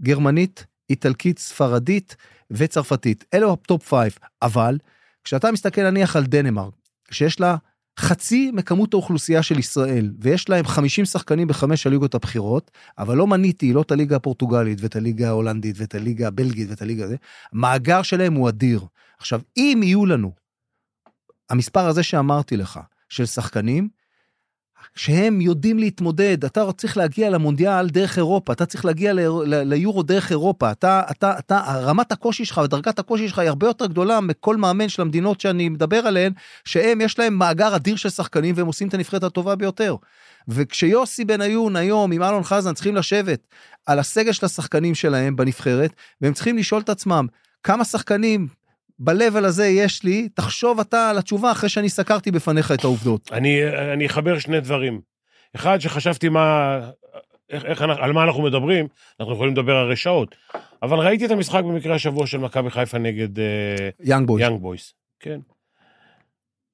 [0.00, 2.16] גרמנית, איטלקית, ספרדית
[2.50, 3.24] וצרפתית.
[3.34, 4.12] אלו ה top five.
[4.42, 4.78] אבל
[5.24, 6.72] כשאתה מסתכל נניח על דנמרק,
[7.10, 7.56] שיש לה
[7.98, 13.72] חצי מכמות האוכלוסייה של ישראל, ויש להם 50 שחקנים בחמש הליגות הבכירות, אבל לא מניתי
[13.72, 17.16] לא את הליגה הפורטוגלית ואת הליגה ההולנדית ואת הליגה הבלגית ואת הליגה הזה,
[17.52, 18.86] המאגר שלהם הוא אדיר.
[19.18, 20.32] עכשיו, אם יהיו לנו
[21.50, 23.88] המספר הזה שאמרתי לך, של שחקנים,
[24.94, 29.12] שהם יודעים להתמודד, אתה צריך להגיע למונדיאל דרך אירופה, אתה צריך להגיע
[29.46, 33.86] ליורו דרך אירופה, אתה, אתה, אתה, רמת הקושי שלך ודרגת הקושי שלך היא הרבה יותר
[33.86, 36.32] גדולה מכל מאמן של המדינות שאני מדבר עליהן,
[36.64, 39.96] שהם יש להם מאגר אדיר של שחקנים והם עושים את הנבחרת הטובה ביותר.
[40.48, 43.40] וכשיוסי בניון היום עם אלון חזן צריכים לשבת
[43.86, 47.26] על הסגל של השחקנים שלהם בנבחרת, והם צריכים לשאול את עצמם,
[47.62, 48.48] כמה שחקנים
[49.04, 53.32] ב-level הזה יש לי, תחשוב אתה על התשובה אחרי שאני סקרתי בפניך את העובדות.
[53.32, 53.60] אני,
[53.92, 55.00] אני אחבר שני דברים.
[55.56, 56.78] אחד, שחשבתי מה,
[57.50, 58.88] איך, איך, אנחנו- על מה אנחנו מדברים,
[59.20, 60.34] אנחנו יכולים לדבר הרי שעות,
[60.82, 63.28] אבל ראיתי את המשחק במקרה השבוע של מכבי חיפה נגד
[64.00, 64.42] יאנג בויז.
[64.42, 64.94] יאנג בויס.
[65.20, 65.40] כן.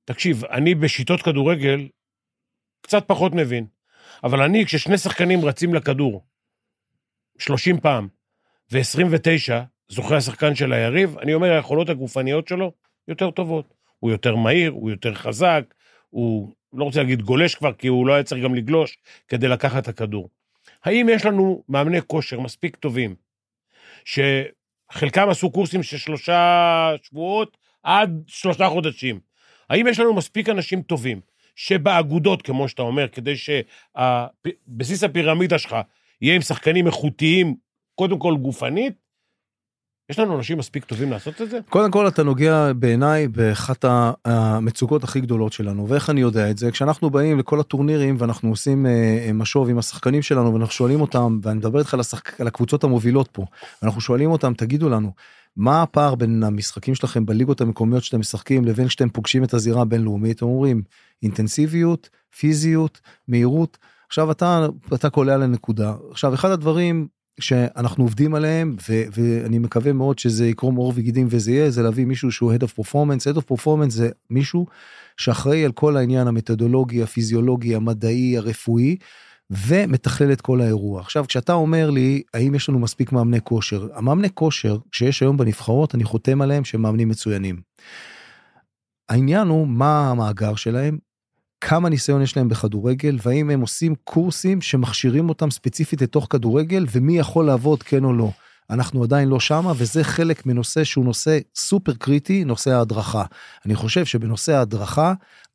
[0.05, 1.88] תקשיב, אני בשיטות כדורגל
[2.83, 3.67] קצת פחות מבין,
[4.25, 6.27] אבל אני, כששני שחקנים רצים לכדור
[7.38, 8.09] 30 פעם
[8.73, 9.53] ו-29
[9.88, 12.72] זוכה השחקן של היריב, אני אומר, היכולות הגופניות שלו
[13.09, 13.74] יותר טובות.
[13.98, 15.74] הוא יותר מהיר, הוא יותר חזק,
[16.11, 18.98] הוא, לא רוצה להגיד גולש כבר, כי הוא לא היה צריך גם לגלוש
[19.29, 20.29] כדי לקחת את הכדור.
[20.85, 23.14] האם יש לנו מאמני כושר מספיק טובים,
[24.05, 29.20] שחלקם עשו קורסים של שלושה שבועות עד שלושה חודשים?
[29.70, 31.20] האם יש לנו מספיק אנשים טובים
[31.57, 35.77] שבאגודות, כמו שאתה אומר, כדי שבסיס הפירמידה שלך
[36.22, 37.57] יהיה עם שחקנים איכותיים,
[37.94, 38.94] קודם כל גופנית,
[40.11, 41.59] יש לנו אנשים מספיק טובים לעשות את זה?
[41.68, 43.85] קודם כל אתה נוגע בעיניי באחת
[44.25, 46.71] המצוקות הכי גדולות שלנו ואיך אני יודע את זה?
[46.71, 48.90] כשאנחנו באים לכל הטורנירים ואנחנו עושים אה,
[49.27, 52.40] אה, משוב עם השחקנים שלנו ואנחנו שואלים אותם ואני מדבר איתך על, השחק...
[52.40, 53.44] על הקבוצות המובילות פה
[53.83, 55.12] אנחנו שואלים אותם תגידו לנו
[55.57, 60.42] מה הפער בין המשחקים שלכם בליגות המקומיות שאתם משחקים לבין כשאתם פוגשים את הזירה הבינלאומית?
[60.42, 60.83] הם אומרים
[61.23, 63.79] אינטנסיביות פיזיות מהירות.
[64.07, 65.94] עכשיו אתה אתה קולע לנקודה.
[66.11, 67.09] עכשיו אחד הדברים
[67.40, 72.05] שאנחנו עובדים עליהם ו- ואני מקווה מאוד שזה יקרום עור וגידים וזה יהיה זה להביא
[72.05, 74.66] מישהו שהוא Head of Performance, Head of Performance זה מישהו
[75.16, 78.96] שאחראי על כל העניין המתודולוגי, הפיזיולוגי, המדעי, הרפואי
[79.51, 81.01] ומתכלל את כל האירוע.
[81.01, 85.94] עכשיו כשאתה אומר לי האם יש לנו מספיק מאמני כושר, המאמני כושר שיש היום בנבחרות
[85.94, 87.61] אני חותם עליהם שהם מאמנים מצוינים.
[89.09, 90.98] העניין הוא מה המאגר שלהם,
[91.61, 97.18] כמה ניסיון יש להם בכדורגל והאם הם עושים קורסים שמכשירים אותם ספציפית לתוך כדורגל ומי
[97.18, 98.31] יכול לעבוד כן או לא.
[98.71, 103.25] אנחנו עדיין לא שמה וזה חלק מנושא שהוא נושא סופר קריטי נושא ההדרכה.
[103.66, 105.12] אני חושב שבנושא ההדרכה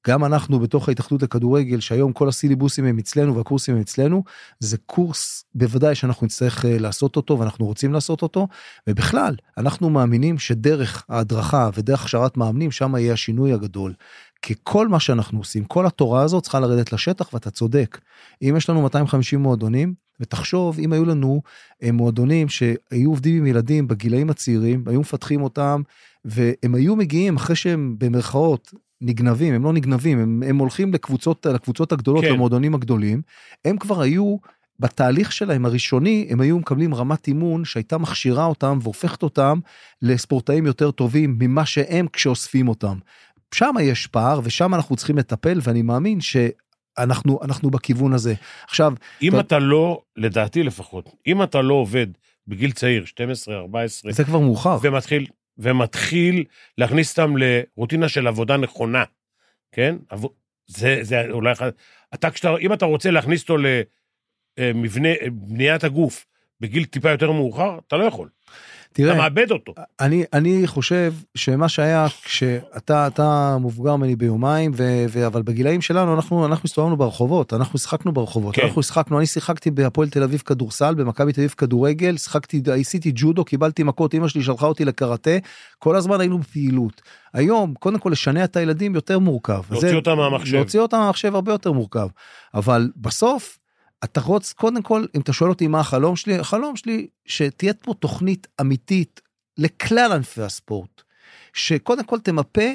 [0.08, 4.24] גם אנחנו בתוך ההתאחדות לכדורגל שהיום כל הסילבוסים הם אצלנו והקורסים הם אצלנו
[4.60, 8.48] זה קורס בוודאי שאנחנו נצטרך אה, לעשות אותו ואנחנו רוצים לעשות אותו
[8.88, 13.94] ובכלל אנחנו מאמינים שדרך ההדרכה ודרך הכשרת מאמנים שם יהיה השינוי הגדול.
[14.44, 18.00] כי כל מה שאנחנו עושים כל התורה הזאת צריכה לרדת לשטח ואתה צודק
[18.42, 21.42] אם יש לנו 250 מועדונים ותחשוב אם היו לנו
[21.84, 25.82] אה, מועדונים שהיו עובדים עם ילדים בגילאים הצעירים היו מפתחים אותם
[26.26, 31.92] והם היו מגיעים אחרי שהם במרכאות נגנבים הם לא נגנבים הם, הם הולכים לקבוצות לקבוצות
[31.92, 32.32] הגדולות כן.
[32.32, 33.22] למועדונים הגדולים
[33.66, 34.38] הם כבר היו
[34.80, 39.60] בתהליך שלהם הראשוני הם היו מקבלים רמת אימון שהייתה מכשירה אותם והופכת אותם
[40.02, 42.98] לספורטאים יותר טובים ממה שהם כשאוספים אותם.
[43.54, 48.34] שם יש פער ושם אנחנו צריכים לטפל ואני מאמין שאנחנו אנחנו בכיוון הזה.
[48.68, 49.40] עכשיו אם טוב.
[49.40, 52.08] אתה לא, לדעתי לפחות, אם אתה לא עובד
[52.48, 54.78] בגיל צעיר, 12, 14, זה כבר מאוחר.
[54.82, 56.44] ומתחיל, ומתחיל
[56.78, 59.04] להכניס אותם לרוטינה של עבודה נכונה,
[59.72, 59.96] כן?
[60.68, 61.70] זה, זה אולי אחד...
[62.14, 63.58] אתה, כשאתה, אם אתה רוצה להכניס אותו
[64.60, 66.26] למבנה, בניית הגוף
[66.60, 68.30] בגיל טיפה יותר מאוחר, אתה לא יכול.
[68.94, 69.74] אתה תראה, מאבד אותו.
[70.00, 76.16] אני אני חושב שמה שהיה כשאתה אתה מבוגר ממני ביומיים ו, ו, אבל בגילאים שלנו
[76.16, 78.62] אנחנו אנחנו הסתובבנו ברחובות אנחנו שיחקנו ברחובות כן.
[78.66, 83.46] אנחנו שיחקנו אני שיחקתי בהפועל תל אביב כדורסל במכבי תל אביב כדורגל שיחקתי עשיתי ג'ודו
[83.46, 85.38] קיבלתי מכות אמא שלי שלחה אותי לקראטה
[85.80, 87.02] כל הזמן היינו בפעילות
[87.34, 90.56] היום קודם כל לשנע את הילדים יותר מורכב להוציא אותם מהמחשב.
[90.56, 92.08] להוציא אותם מהמחשב הרבה יותר מורכב
[92.54, 93.63] אבל בסוף.
[94.04, 97.94] אתה רוץ קודם כל אם אתה שואל אותי מה החלום שלי החלום שלי שתהיה פה
[97.94, 99.22] תוכנית אמיתית
[99.58, 101.02] לכלל ענפי הספורט
[101.54, 102.70] שקודם כל תמפה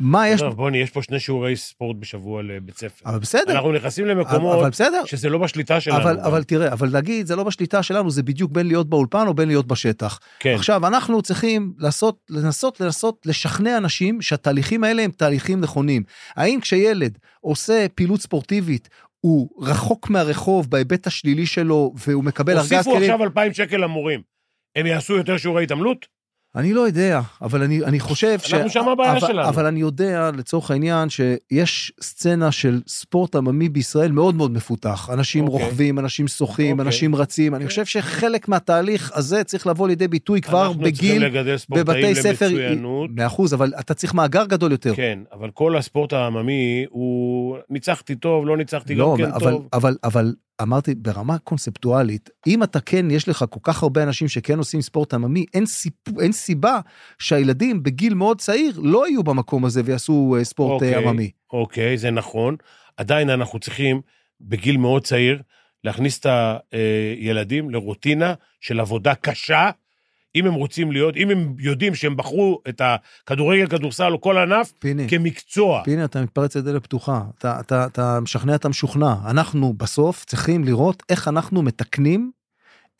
[0.00, 0.42] מה יש...
[0.42, 3.10] בוני, יש פה שני שיעורי ספורט בשבוע לבית ספר.
[3.10, 5.04] אבל בסדר, אנחנו נכנסים אבל למקומות בסדר.
[5.04, 6.02] שזה לא בשליטה שלנו.
[6.02, 6.20] אבל.
[6.20, 9.48] אבל תראה, אבל להגיד, זה לא בשליטה שלנו, זה בדיוק בין להיות באולפן או בין
[9.48, 10.18] להיות בשטח.
[10.38, 16.02] כן, עכשיו, אנחנו צריכים לעשות, לנסות, לנסות לשכנע אנשים שהתהליכים האלה הם תהליכים נכונים.
[16.36, 18.88] האם כשילד עושה פעילות ספורטיבית,
[19.20, 23.10] הוא רחוק מהרחוב בהיבט השלילי שלו, והוא מקבל ארגז הוסיפו כלים?
[23.10, 24.22] עכשיו 2,000 שקל למורים.
[24.76, 26.06] הם יעשו יותר שיעורי התעמלות?
[26.56, 28.54] אני לא יודע, אבל אני, אני חושב ש...
[28.54, 29.48] אנחנו שם הבעיה אבל, שלנו.
[29.48, 35.10] אבל אני יודע, לצורך העניין, שיש סצנה של ספורט עממי בישראל מאוד מאוד מפותח.
[35.12, 35.64] אנשים אוקיי.
[35.64, 36.86] רוכבים, אנשים שוחים, אוקיי.
[36.86, 37.54] אנשים רצים.
[37.54, 37.68] אני אוקיי.
[37.68, 42.14] חושב שחלק מהתהליך הזה צריך לבוא לידי ביטוי כבר אנחנו צריכים בגיל, לגדל ספורטאים בבתי
[42.14, 42.48] ספר.
[42.48, 43.10] למצוינות.
[43.14, 44.94] מאה אחוז, אבל אתה צריך מאגר גדול יותר.
[44.94, 49.68] כן, אבל כל הספורט העממי הוא ניצחתי טוב, לא ניצחתי לא, גם כן אבל, טוב.
[49.72, 54.58] אבל, אבל אמרתי, ברמה קונספטואלית, אם אתה כן, יש לך כל כך הרבה אנשים שכן
[54.58, 55.92] עושים ספורט עממי, אין, סיפ...
[56.20, 56.80] אין סיבה
[57.18, 61.08] שהילדים בגיל מאוד צעיר לא יהיו במקום הזה ויעשו אה, ספורט אה, אוקיי.
[61.08, 61.30] עממי.
[61.52, 62.56] אוקיי, זה נכון.
[62.96, 64.00] עדיין אנחנו צריכים,
[64.40, 65.42] בגיל מאוד צעיר,
[65.84, 66.26] להכניס את
[66.72, 69.70] הילדים לרוטינה של עבודה קשה.
[70.36, 74.72] אם הם רוצים להיות, אם הם יודעים שהם בחרו את הכדורגל, כדורסל או כל ענף
[74.78, 75.84] פיני, כמקצוע.
[75.84, 77.22] פיני, אתה מתפרץ לדלת פתוחה.
[77.38, 79.14] אתה, אתה, אתה משכנע, אתה משוכנע.
[79.30, 82.30] אנחנו בסוף צריכים לראות איך אנחנו מתקנים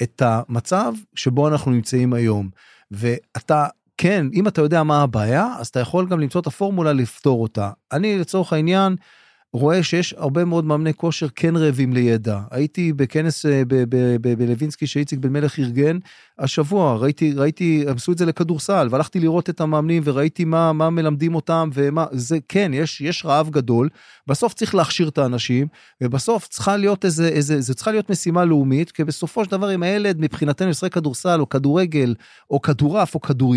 [0.02, 2.48] את המצב שבו אנחנו נמצאים היום.
[2.90, 3.66] ואתה,
[3.96, 7.70] כן, אם אתה יודע מה הבעיה, אז אתה יכול גם למצוא את הפורמולה לפתור אותה.
[7.92, 8.96] אני, לצורך העניין,
[9.52, 12.40] רואה שיש הרבה מאוד מאמני כושר כן רעבים לידע.
[12.50, 13.62] הייתי בכנס אה,
[14.20, 15.98] בלווינסקי שאיציק בן מלך ארגן
[16.40, 20.90] השבוע, ראיתי, ראיתי, הם עשו את זה לכדורסל, והלכתי לראות את המאמנים וראיתי מה, מה
[20.90, 23.88] מלמדים אותם ומה, זה כן, יש, יש רעב גדול,
[24.26, 25.66] בסוף צריך להכשיר את האנשים,
[26.00, 29.82] ובסוף צריכה להיות איזה, איזה, זה צריכה להיות משימה לאומית, כי בסופו של דבר אם
[29.82, 32.14] הילד מבחינתנו ישחק כדורסל או כדורגל
[32.50, 33.50] או כדורעף או כדוריד,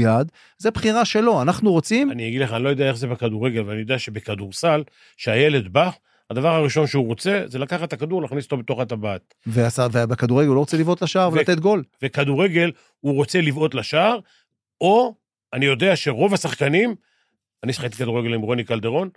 [0.58, 3.72] זה בחירה שלו, אנחנו רוצים, אני אגיד לך, אני לא יודע איך זה בכדורגל, אבל
[3.72, 4.84] אני יודע שבכדורסל,
[5.18, 5.90] שהילד בא,
[6.38, 9.34] הדבר הראשון שהוא רוצה זה לקחת את הכדור, להכניס אותו בתוך הטבעת.
[9.48, 11.84] ובכדורגל הוא לא רוצה לבעוט לשער ולתת גול.
[12.02, 14.20] וכדורגל, הוא רוצה לבעוט לשער,
[14.82, 15.16] או
[15.54, 16.96] אני יודע שרוב השחקנים,
[17.64, 19.10] אני שחקתי כדורגל עם רוני קלדרון,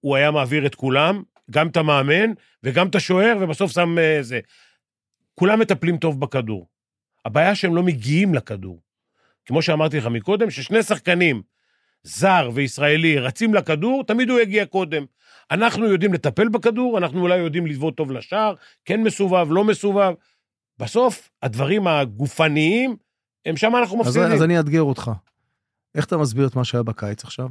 [0.00, 2.32] הוא היה מעביר את כולם, גם את המאמן
[2.62, 4.40] וגם את השוער, ובסוף שם אה, זה.
[5.34, 6.66] כולם מטפלים טוב בכדור.
[7.24, 8.80] הבעיה שהם לא מגיעים לכדור.
[9.46, 11.42] כמו שאמרתי לך מקודם, ששני שחקנים,
[12.02, 15.04] זר וישראלי, רצים לכדור, תמיד הוא יגיע קודם.
[15.50, 20.12] אנחנו יודעים לטפל בכדור, אנחנו אולי יודעים לבעוט טוב לשער, כן מסובב, לא מסובב.
[20.78, 22.96] בסוף, הדברים הגופניים,
[23.46, 24.32] הם שם אנחנו אז, מפסידים.
[24.32, 25.10] אז אני אאתגר אותך.
[25.94, 27.48] איך אתה מסביר את מה שהיה בקיץ עכשיו?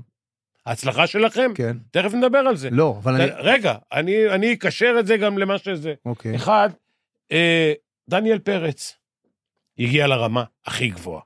[0.65, 1.77] ההצלחה שלכם, כן.
[1.91, 2.69] תכף נדבר על זה.
[2.69, 3.25] לא, אבל אני...
[3.37, 5.93] רגע, אני, אני אקשר את זה גם למה שזה.
[6.05, 6.35] אוקיי.
[6.35, 6.69] אחד,
[7.31, 7.73] אה,
[8.09, 8.95] דניאל פרץ
[9.79, 11.21] הגיע לרמה הכי גבוהה.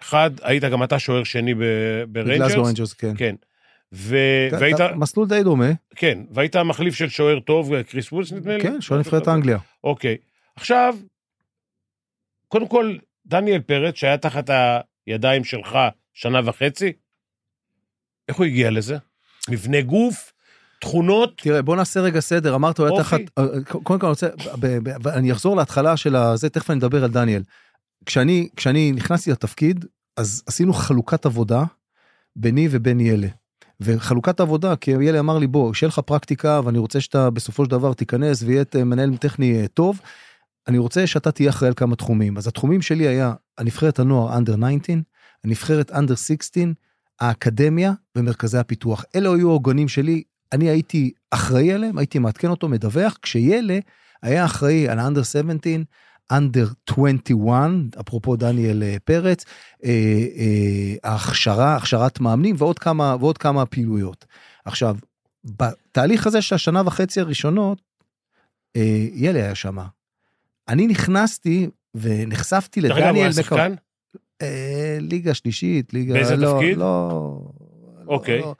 [0.00, 1.58] אחד, היית גם אתה שוער שני ב-
[2.12, 2.66] בגלסגו בריינג'רס.
[2.68, 3.12] ריינג'רס, כן.
[3.16, 3.34] כן.
[3.92, 4.16] ו...
[4.48, 8.62] אתה- והיית, מסלול די דומה, כן, והיית מחליף של שוער טוב, כריס וודס נדמה לי?
[8.62, 9.58] כן, שוער נבחרת אנגליה.
[9.84, 10.16] אוקיי.
[10.56, 10.96] עכשיו,
[12.48, 12.96] קודם כל,
[13.26, 14.50] דניאל פרץ, שהיה תחת
[15.06, 15.78] הידיים שלך
[16.14, 16.92] שנה וחצי,
[18.28, 18.96] איך הוא הגיע לזה?
[19.48, 20.32] מבנה גוף,
[20.80, 22.98] תכונות, תראה, בוא נעשה רגע סדר, אמרת, הוא היה.
[22.98, 23.20] תחת...
[23.38, 24.28] אה, קודם כל אני רוצה,
[25.06, 27.42] אני אחזור להתחלה של הזה, תכף אני אדבר על דניאל.
[28.06, 29.84] כשאני, כשאני נכנסתי לתפקיד,
[30.16, 31.62] אז עשינו חלוקת עבודה
[32.36, 33.28] ביני ובין ילה.
[33.80, 37.70] וחלוקת עבודה, כי ילה אמר לי, בוא, שיהיה לך פרקטיקה, ואני רוצה שאתה בסופו של
[37.70, 40.00] דבר תיכנס ויהיה אה, מנהל טכני אה, טוב,
[40.68, 42.36] אני רוצה שאתה תהיה אחראי על כמה תחומים.
[42.36, 44.96] אז התחומים שלי היה הנבחרת הנוער אנדר 19,
[45.44, 46.64] הנבחרת אנדר 16,
[47.20, 49.04] האקדמיה ומרכזי הפיתוח.
[49.16, 53.78] אלה היו העוגנים שלי, אני הייתי אחראי עליהם, הייתי מעדכן אותו, מדווח, כשילה
[54.22, 55.72] היה אחראי על האנדר 17,
[56.30, 59.44] אנדר 21, אפרופו דניאל אה, פרץ,
[59.84, 59.90] אה,
[60.36, 64.26] אה, ההכשרה, הכשרת מאמנים ועוד כמה, ועוד כמה פעילויות.
[64.64, 64.96] עכשיו,
[65.44, 67.78] בתהליך הזה של השנה וחצי הראשונות,
[69.14, 69.86] ילה היה שמה.
[70.68, 73.30] אני נכנסתי ונחשפתי לדניאל?
[74.42, 76.14] אה, ליגה שלישית, ליגה...
[76.14, 76.78] באיזה לא, תפקיד?
[76.78, 77.40] לא...
[78.06, 78.40] אוקיי.
[78.40, 78.54] לא,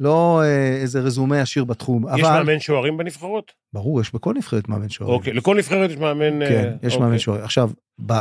[0.00, 3.52] לא אה, איזה רזומה עשיר בתחום, יש אבל מאמן שוערים בנבחרות?
[3.72, 5.16] ברור, יש בכל נבחרת מאמן שוערים.
[5.16, 6.42] אוקיי, לכל נבחרת יש מאמן...
[6.42, 7.06] אה, כן, יש אוקיי.
[7.06, 7.44] מאמן שוערים.
[7.44, 7.70] עכשיו,
[8.06, 8.12] ב,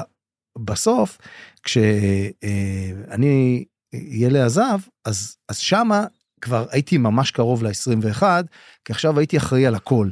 [0.58, 1.18] בסוף,
[1.64, 6.06] כשאני, ילה עזב, אז, אז שמה
[6.42, 8.24] כבר הייתי ממש קרוב ל-21,
[8.86, 10.10] כי עכשיו הייתי אחראי על הכל.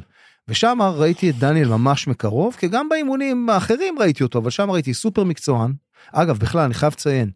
[0.48, 4.94] ושם ראיתי את דניאל ממש מקרוב, כי גם באימונים האחרים ראיתי אותו, אבל שם ראיתי
[4.94, 5.72] סופר מקצוען.
[6.12, 7.30] אגב, בכלל, אני חייב לציין,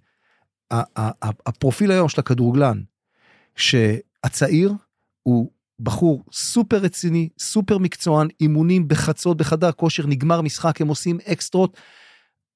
[1.46, 2.80] הפרופיל היום של הכדורגלן,
[4.26, 4.72] שהצעיר
[5.22, 5.50] הוא
[5.80, 11.76] בחור סופר רציני, סופר מקצוען, אימונים בחצות בחדר כושר, נגמר משחק, הם עושים אקסטרות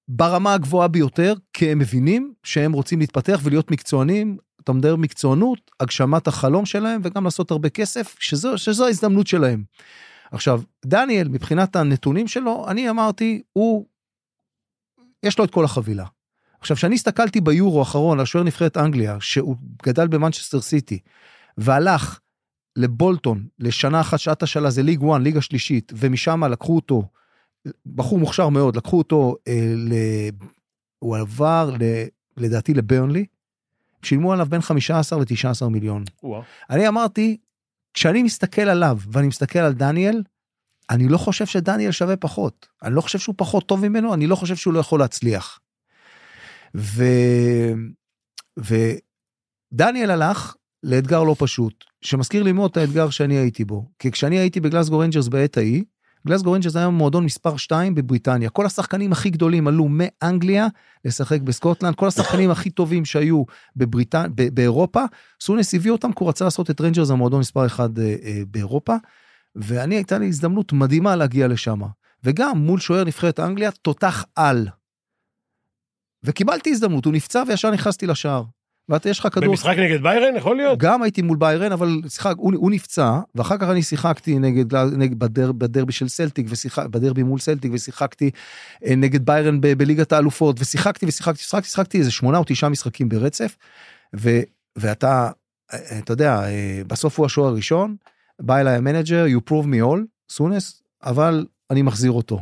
[0.08, 6.26] ברמה הגבוהה ביותר, כי הם מבינים שהם רוצים להתפתח ולהיות מקצוענים אתה מדבר מקצוענות, הגשמת
[6.26, 9.64] החלום שלהם וגם לעשות הרבה כסף, שזו, שזו ההזדמנות שלהם.
[10.32, 13.86] עכשיו, דניאל, מבחינת הנתונים שלו, אני אמרתי, הוא,
[15.22, 16.04] יש לו את כל החבילה.
[16.60, 20.98] עכשיו, כשאני הסתכלתי ביורו האחרון על שוער נבחרת אנגליה, שהוא גדל במנצ'סטר סיטי,
[21.58, 22.18] והלך
[22.76, 27.02] לבולטון לשנה אחת שעת השאלה זה ליג 1, ליגה שלישית, ומשם לקחו אותו,
[27.86, 29.92] בחור מוכשר מאוד, לקחו אותו, אה, ל...
[30.98, 31.82] הוא עבר ל...
[32.36, 33.26] לדעתי לברנלי,
[34.02, 36.04] שילמו עליו בין 15 ל-19 מיליון.
[36.22, 36.42] וואו.
[36.70, 37.36] אני אמרתי,
[37.94, 40.22] כשאני מסתכל עליו ואני מסתכל על דניאל,
[40.90, 42.68] אני לא חושב שדניאל שווה פחות.
[42.82, 45.60] אני לא חושב שהוא פחות טוב ממנו, אני לא חושב שהוא לא יכול להצליח.
[46.74, 47.04] ו...
[48.56, 53.90] ודניאל הלך לאתגר לא פשוט, שמזכיר לי מאוד את האתגר שאני הייתי בו.
[53.98, 55.84] כי כשאני הייתי בגלסגו רנג'רס בעת ההיא,
[56.26, 58.50] גלסגו רנג'רס היה מועדון מספר 2 בבריטניה.
[58.50, 60.66] כל השחקנים הכי גדולים עלו מאנגליה
[61.04, 63.44] לשחק בסקוטלנד, כל השחקנים הכי טובים שהיו
[63.76, 65.04] בבריטניה, באירופה,
[65.40, 68.96] סונס הביא אותם כי הוא רצה לעשות את רנג'רס המועדון מספר 1 אה, אה, באירופה,
[69.56, 71.80] ואני הייתה לי הזדמנות מדהימה להגיע לשם.
[72.24, 74.68] וגם מול שוער נבחרת אנגליה, תותח על.
[76.24, 78.42] וקיבלתי הזדמנות, הוא נפצע וישר נכנסתי לשער.
[78.88, 79.48] ואתה יש לך כדור...
[79.48, 80.78] במשחק נגד ביירן יכול להיות?
[80.78, 85.18] גם הייתי מול ביירן, אבל שיחק, הוא, הוא נפצע, ואחר כך אני שיחקתי נגד, נגד
[85.18, 88.30] בדר, בדרבי של סלטיק, ושיחק, בדרבי מול סלטיק, ושיחקתי
[88.84, 93.08] אה, נגד ביירן ב, בליגת האלופות, ושיחקתי ושיחקתי, שיחקתי, שיחקתי איזה שמונה או תשעה משחקים
[93.08, 93.56] ברצף,
[94.16, 94.40] ו,
[94.76, 95.30] ואתה,
[95.72, 97.96] אה, אתה יודע, אה, בסוף הוא השוער הראשון,
[98.40, 102.40] בא אליי ה manager, you proved me wrong, סונס, אבל אני מחזיר אותו.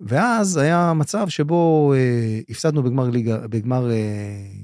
[0.00, 3.96] ואז היה מצב שבו אה, הפסדנו בגמר ליגה, בגמר אה,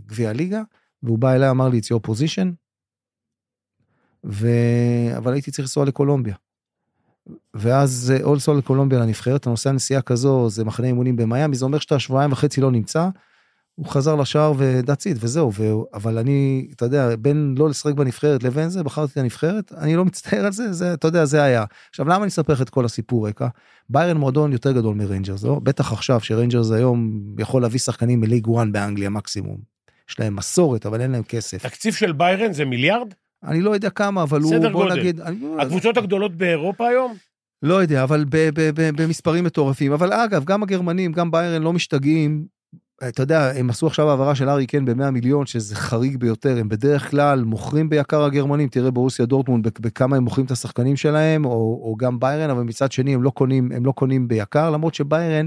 [0.06, 0.62] גביע הליגה,
[1.02, 2.46] והוא בא אליי, אמר לי, it's your position,
[4.24, 4.48] ו...
[5.16, 6.34] אבל הייתי צריך לנסוע לקולומביה.
[7.54, 11.78] ואז או לנסוע לקולומביה לנבחרת, אתה נוסע נסיעה כזו, זה מחנה אימונים במיאמי, זה אומר
[11.78, 13.08] שאתה שבועיים וחצי לא נמצא.
[13.74, 15.72] הוא חזר לשער ו that's it וזהו, ו...
[15.94, 20.04] אבל אני, אתה יודע, בין לא לשחק בנבחרת לבין זה, בחרתי את הנבחרת, אני לא
[20.04, 21.64] מצטער על זה, זה, אתה יודע, זה היה.
[21.90, 23.48] עכשיו, למה אני אספר לך את כל הסיפור רקע?
[23.90, 25.60] ביירן מועדון יותר גדול מריינג'רס, לא?
[25.62, 29.56] בטח עכשיו שריינג'רס היום יכול להביא שחקנים מליג 1 באנגליה מקסימום.
[30.10, 31.62] יש להם מסורת, אבל אין להם כסף.
[31.66, 33.14] תקציב של ביירן זה מיליארד?
[33.44, 34.98] אני לא יודע כמה, אבל הוא, בוא גודל.
[35.00, 35.20] נגיד...
[35.20, 37.14] אני, הקבוצות הגדולות באירופה היום?
[37.62, 39.92] לא יודע, אבל ב, ב, ב, במספרים מטורפים.
[39.92, 42.44] אבל אגב, גם הגרמנים, גם ביירן לא משתגעים.
[43.08, 46.56] אתה יודע, הם עשו עכשיו העברה של הארי קיין ב-100 מיליון, שזה חריג ביותר.
[46.58, 50.96] הם בדרך כלל מוכרים ביקר הגרמנים, תראה ברוסיה דורטמונד בכ- בכמה הם מוכרים את השחקנים
[50.96, 51.50] שלהם, או,
[51.82, 55.46] או גם ביירן, אבל מצד שני הם לא קונים, הם לא קונים ביקר, למרות שביירן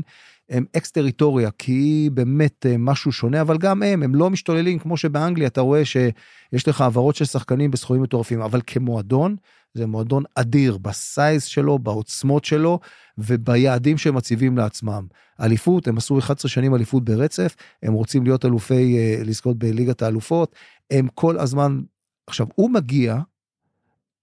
[0.50, 4.98] הם אקס-טריטוריה, כי היא באמת אה, משהו שונה, אבל גם הם, הם לא משתוללים כמו
[4.98, 9.36] שבאנגליה אתה רואה שיש לך העברות של שחקנים בסכומים מטורפים, אבל כמועדון,
[9.74, 12.80] זה מועדון אדיר ב size שלו, בעוצמות שלו
[13.18, 15.08] וביעדים שהם מציבים לעצמם.
[15.42, 20.56] אליפות, הם עשו 11 שנים אליפות ברצף, הם רוצים להיות אלופי, אה, לזכות בליגת האלופות,
[20.92, 21.82] הם כל הזמן,
[22.28, 23.18] עכשיו הוא מגיע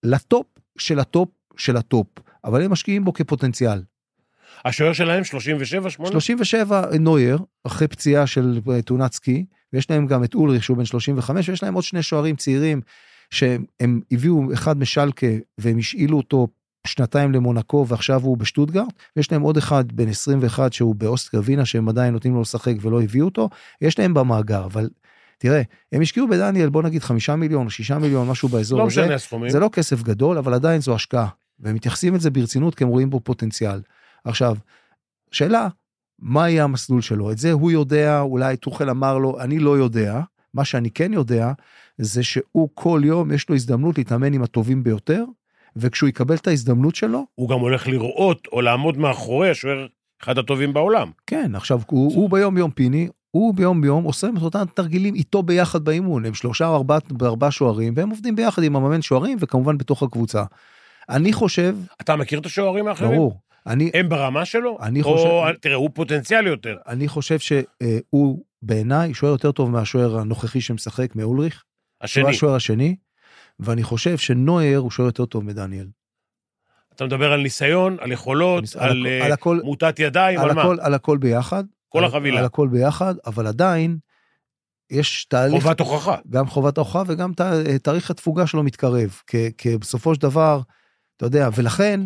[0.03, 0.47] לטופ
[0.79, 2.07] של הטופ של הטופ,
[2.45, 3.83] אבל הם משקיעים בו כפוטנציאל.
[4.65, 6.11] השוער שלהם 37, 8?
[6.13, 10.85] 37 נויר, אחרי פציעה של אה, תאונת סקי, ויש להם גם את אולריך שהוא בן
[10.85, 12.81] 35, ויש להם עוד שני שוערים צעירים
[13.31, 15.27] שהם הביאו אחד משלקה
[15.59, 16.49] והם השאילו אותו
[16.87, 21.89] שנתיים למונקו ועכשיו הוא בשטוטגרט, ויש להם עוד אחד בן 21 שהוא באוסטריה ווינה שהם
[21.89, 23.49] עדיין נותנים לו לשחק ולא הביאו אותו,
[23.81, 24.89] יש להם במאגר, אבל
[25.39, 29.15] תראה, הם השקיעו בדניאל בוא נגיד חמישה מיליון שישה מיליון משהו באזור לא הזה, משנה
[29.15, 29.51] הסכומים.
[29.51, 31.29] זה לא כסף גדול אבל עדיין זו השקעה,
[31.61, 33.81] והם מתייחסים את זה ברצינות כי הם רואים בו פוטנציאל.
[34.25, 34.57] עכשיו,
[35.33, 35.69] שאלה,
[36.19, 37.31] מה יהיה המסלול שלו?
[37.31, 40.21] את זה הוא יודע, אולי טוחל אמר לו, אני לא יודע.
[40.55, 41.53] מה שאני כן יודע,
[41.99, 45.25] זה שהוא כל יום יש לו הזדמנות להתאמן עם הטובים ביותר,
[45.77, 49.87] וכשהוא יקבל את ההזדמנות שלו, הוא גם הולך לראות או לעמוד מאחורי השוער
[50.23, 51.11] אחד הטובים בעולם.
[51.27, 55.43] כן, עכשיו הוא, הוא ביום יום פיני, הוא ביום ביום עושה את אותם תרגילים איתו
[55.43, 59.79] ביחד באימון, הם שלושה או ארבעה ארבעה שוערים, והם עובדים ביחד עם המאמן שוערים, וכמובן
[59.79, 60.45] בתוך הקבוצה.
[61.09, 63.11] אני חושב, אתה מכיר את השוערים האחרים?
[63.11, 64.79] ברור, אני, הם ברמה שלו?
[64.83, 66.77] אני או, חושב- תראה, הוא פוטנציאל יותר.
[66.89, 71.63] אני חושב שהוא בעיניי שוער יותר טוב מהשוער הנוכחי שמשחק מאולריך,
[72.01, 72.23] השני.
[72.23, 72.97] הוא השוער השני,
[73.61, 75.87] ואני חושב שנויר הוא שוער יותר טוב מדניאל.
[76.95, 80.49] אתה מדבר על ניסיון, על יכולות, על על, הכל- אה, על הכל- מוטת ידיים, על,
[80.51, 80.63] על מה?
[80.63, 81.65] הכל, על הכל ביחד.
[81.89, 82.39] כל על- החבילה.
[82.39, 83.99] על הכל ביחד, אבל עדיין
[84.91, 86.17] יש תהליך, חובת הוכחה.
[86.31, 87.41] גם חובת ההוכחה וגם ת-
[87.83, 89.21] תאריך התפוגה שלו מתקרב,
[89.59, 90.61] כי בסופו של דבר,
[91.17, 92.01] אתה יודע, ולכן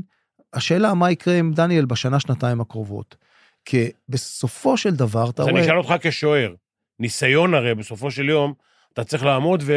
[0.54, 3.16] השאלה מה יקרה עם דניאל בשנה שנתיים הקרובות.
[3.64, 6.54] כי בסופו של דבר אתה אז אני רואה, אשאל אותך כשוער,
[6.98, 8.54] ניסיון הרי בסופו של יום,
[8.92, 9.72] אתה צריך לעמוד ו...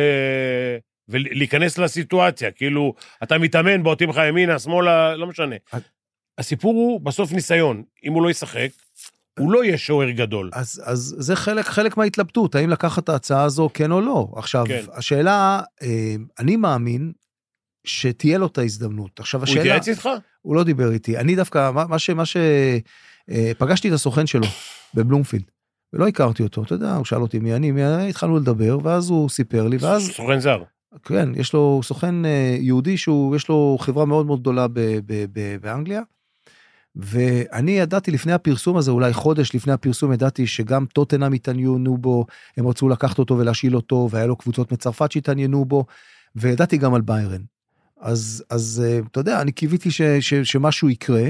[1.09, 5.55] ולהיכנס לסיטואציה, כאילו, אתה מתאמן, בועטים לך ימינה, שמאלה, לא משנה.
[5.73, 5.79] אה.
[6.37, 7.83] הסיפור הוא בסוף ניסיון.
[8.04, 8.69] אם הוא לא ישחק,
[9.39, 10.49] הוא לא יהיה שוער גדול.
[10.54, 14.27] אז, אז זה חלק, חלק מההתלבטות, האם לקחת את ההצעה הזו, כן או לא.
[14.35, 14.83] עכשיו, כן.
[14.93, 17.12] השאלה, אה, אני מאמין
[17.88, 19.19] שתהיה לו את ההזדמנות.
[19.19, 19.62] עכשיו, הוא השאלה...
[19.62, 20.10] התייעץ איתך?
[20.42, 21.17] הוא לא דיבר איתי.
[21.17, 22.10] אני דווקא, מה, מה ש...
[22.10, 22.38] מה ש...
[23.31, 24.48] אה, פגשתי את הסוכן שלו
[24.94, 25.44] בבלומפילד,
[25.94, 29.10] ולא הכרתי אותו, אתה יודע, הוא שאל אותי מי אני, מי אני, התחלנו לדבר, ואז
[29.10, 30.63] הוא סיפר לי, ואז, סוכן זר.
[31.04, 35.25] כן, יש לו סוכן אה, יהודי שהוא, יש לו חברה מאוד מאוד גדולה ב, ב,
[35.33, 36.02] ב, באנגליה,
[36.96, 42.25] ואני ידעתי לפני הפרסום הזה, אולי חודש לפני הפרסום, ידעתי שגם טוטנאם התעניינו בו,
[42.58, 45.85] הם רצו לקחת אותו ולהשאיל אותו, והיה לו קבוצות מצרפת שהתעניינו בו,
[46.35, 47.42] וידעתי גם על ביירן.
[48.00, 51.29] אז, אז אה, אתה יודע, אני קיוויתי ש, ש, שמשהו יקרה,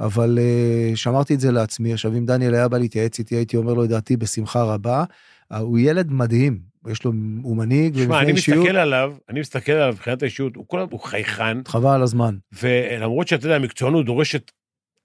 [0.00, 1.92] אבל uh, שמרתי את זה לעצמי.
[1.92, 5.04] עכשיו, אם דניאל היה בא להתייעץ איתי, הייתי אומר לו את דעתי בשמחה רבה.
[5.52, 9.72] Uh, הוא ילד מדהים, יש לו, הוא מנהיג ומבנה אני אישיות, מסתכל עליו, אני מסתכל
[9.72, 12.36] עליו מבחינת האישיות, הוא כל הזמן, הוא חייכן, חבל על הזמן.
[12.62, 14.50] ולמרות שאתה יודע, המקצוענות דורשת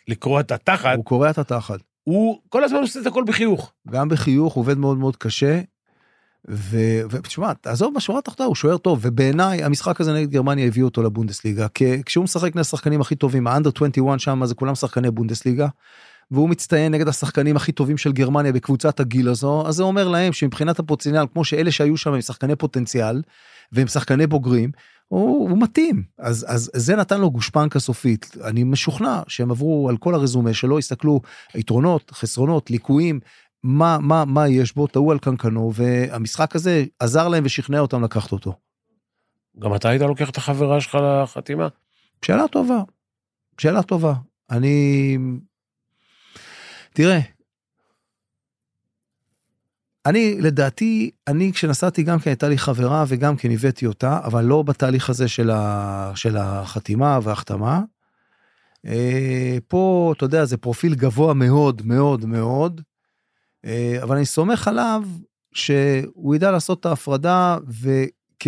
[0.07, 1.79] לקרוע את התחת, הוא קורע את התחת.
[2.03, 3.73] הוא כל הזמן עושה את הכל בחיוך.
[3.89, 5.61] גם בחיוך, עובד מאוד מאוד קשה.
[6.47, 11.67] ותשמע, תעזוב בשורה התחתונה, הוא שוער טוב, ובעיניי המשחק הזה נגד גרמניה הביא אותו לבונדסליגה,
[11.67, 15.67] כי כשהוא משחק נגד השחקנים הכי טובים, האנדר 21 שם זה כולם שחקני בונדסליגה,
[16.31, 20.33] והוא מצטיין נגד השחקנים הכי טובים של גרמניה בקבוצת הגיל הזו, אז זה אומר להם
[20.33, 23.21] שמבחינת הפוטנציאל, כמו שאלה שהיו שם הם שחקני פוטנציאל,
[23.71, 24.71] והם שחקני בוגרים,
[25.07, 26.03] הוא, הוא מתאים.
[26.19, 28.37] אז, אז זה נתן לו גושפנקה סופית.
[28.43, 31.21] אני משוכנע שהם עברו על כל הרזומה שלו, הסתכלו
[31.55, 33.19] יתרונות, חסרונות, ליקויים,
[33.63, 38.31] מה, מה, מה יש בו, טעו על קנקנו, והמשחק הזה עזר להם ושכנע אותם לקחת
[38.31, 38.53] אותו.
[39.59, 41.67] גם אתה היית לוקח את החברה שלך לחתימה?
[42.25, 42.81] שאלה טובה,
[43.57, 44.13] שאלה טובה.
[44.49, 45.17] אני...
[46.93, 47.19] תראה,
[50.05, 54.61] אני, לדעתי, אני כשנסעתי גם כן הייתה לי חברה וגם כן הבאתי אותה, אבל לא
[54.61, 57.81] בתהליך הזה של, ה, של החתימה וההחתמה.
[58.85, 62.81] אה, פה, אתה יודע, זה פרופיל גבוה מאוד מאוד מאוד,
[64.03, 65.03] אבל אני סומך עליו
[65.53, 68.47] שהוא ידע לעשות את ההפרדה וכ...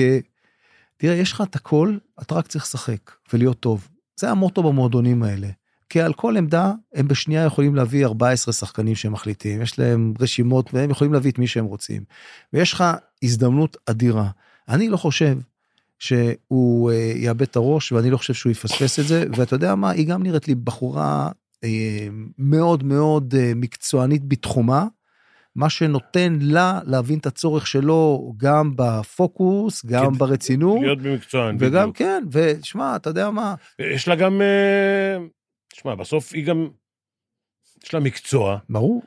[0.98, 3.88] תראה, יש לך את הכל, אתה רק צריך לשחק ולהיות טוב.
[4.20, 5.48] זה המוטו במועדונים האלה.
[5.90, 10.74] כי על כל עמדה הם בשנייה יכולים להביא 14 שחקנים שהם מחליטים, יש להם רשימות
[10.74, 12.04] והם יכולים להביא את מי שהם רוצים.
[12.54, 12.84] ויש לך
[13.24, 14.30] הזדמנות אדירה.
[14.70, 15.38] אני לא חושב
[16.00, 19.90] שהוא אה, יאבד את הראש ואני לא חושב שהוא יפספס את זה, ואתה יודע מה,
[19.90, 21.30] היא גם נראית לי בחורה
[21.64, 22.08] אה,
[22.38, 24.88] מאוד מאוד אה, מקצוענית בתחומה.
[25.56, 31.56] מה שנותן לה להבין את הצורך שלו גם בפוקוס, גם כן, ברצינות, להיות במקצוען.
[31.60, 31.98] וגם בדיוק.
[31.98, 35.18] כן, ושמע, אתה יודע מה, יש לה גם, אה,
[35.74, 36.68] תשמע, בסוף היא גם,
[37.84, 39.02] יש לה מקצוע ברור,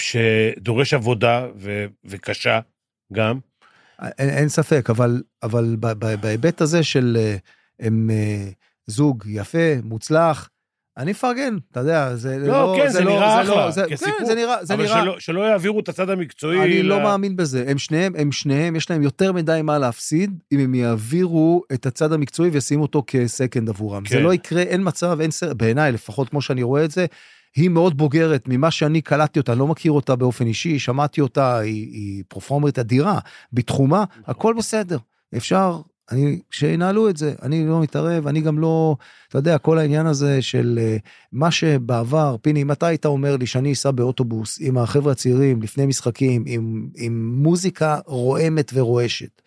[0.00, 2.60] שדורש עבודה ו- וקשה
[3.12, 3.38] גם.
[4.18, 5.76] אין, אין ספק, אבל, אבל
[6.20, 7.36] בהיבט הזה של אה,
[7.80, 8.50] הם אה,
[8.86, 10.48] זוג יפה, מוצלח,
[10.98, 14.14] אני מפרגן, אתה יודע, זה לא, כן, זה נראה לא- אחלה, זה, כסיפור.
[14.18, 16.62] כן, זה נראה, זה אבל נראה, שלא, שלא יעבירו את הצד המקצועי.
[16.62, 20.38] אני ל- לא מאמין בזה, הם שניהם, הם שניהם, יש להם יותר מדי מה להפסיד,
[20.52, 24.02] אם הם יעבירו את הצד המקצועי וישימו אותו כסקנד עבורם.
[24.08, 24.22] זה כן.
[24.22, 27.06] לא יקרה, אין מצב, אין סרט, בעיניי, לפחות כמו שאני רואה את זה,
[27.56, 31.86] היא מאוד בוגרת ממה שאני קלטתי אותה, לא מכיר אותה באופן אישי, שמעתי אותה, היא,
[31.92, 33.18] היא פרופורמרית אדירה,
[33.52, 34.98] בתחומה, הכל בסדר,
[35.36, 35.80] אפשר,
[36.12, 38.96] אני, שינהלו את זה, אני לא מתערב, אני גם לא,
[39.28, 40.96] אתה יודע, כל העניין הזה של אה,
[41.32, 45.86] מה שבעבר, פיני, אם אתה היית אומר לי שאני אסע באוטובוס עם החבר'ה הצעירים לפני
[45.86, 49.42] משחקים, עם, עם מוזיקה רועמת ורועשת,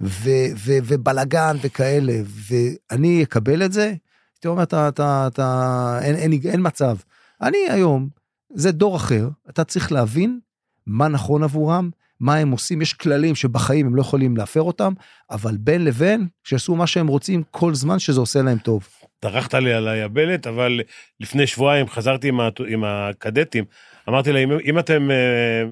[0.00, 3.94] ו, ו, ובלגן וכאלה, ואני אקבל את זה,
[4.34, 6.96] הייתי אומר, אתה, אתה, אתה, אין, אין, אין מצב.
[7.42, 8.08] אני היום,
[8.54, 10.40] זה דור אחר, אתה צריך להבין
[10.86, 11.90] מה נכון עבורם,
[12.20, 14.92] מה הם עושים, יש כללים שבחיים הם לא יכולים להפר אותם,
[15.30, 18.88] אבל בין לבין, שיעשו מה שהם רוצים כל זמן שזה עושה להם טוב.
[19.24, 20.80] דרכת לי על היבלת, אבל
[21.20, 23.64] לפני שבועיים חזרתי עם, הט- עם הקדטים,
[24.08, 25.64] אמרתי להם, אם, אם אתם אה,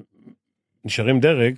[0.85, 1.55] נשארים דרג,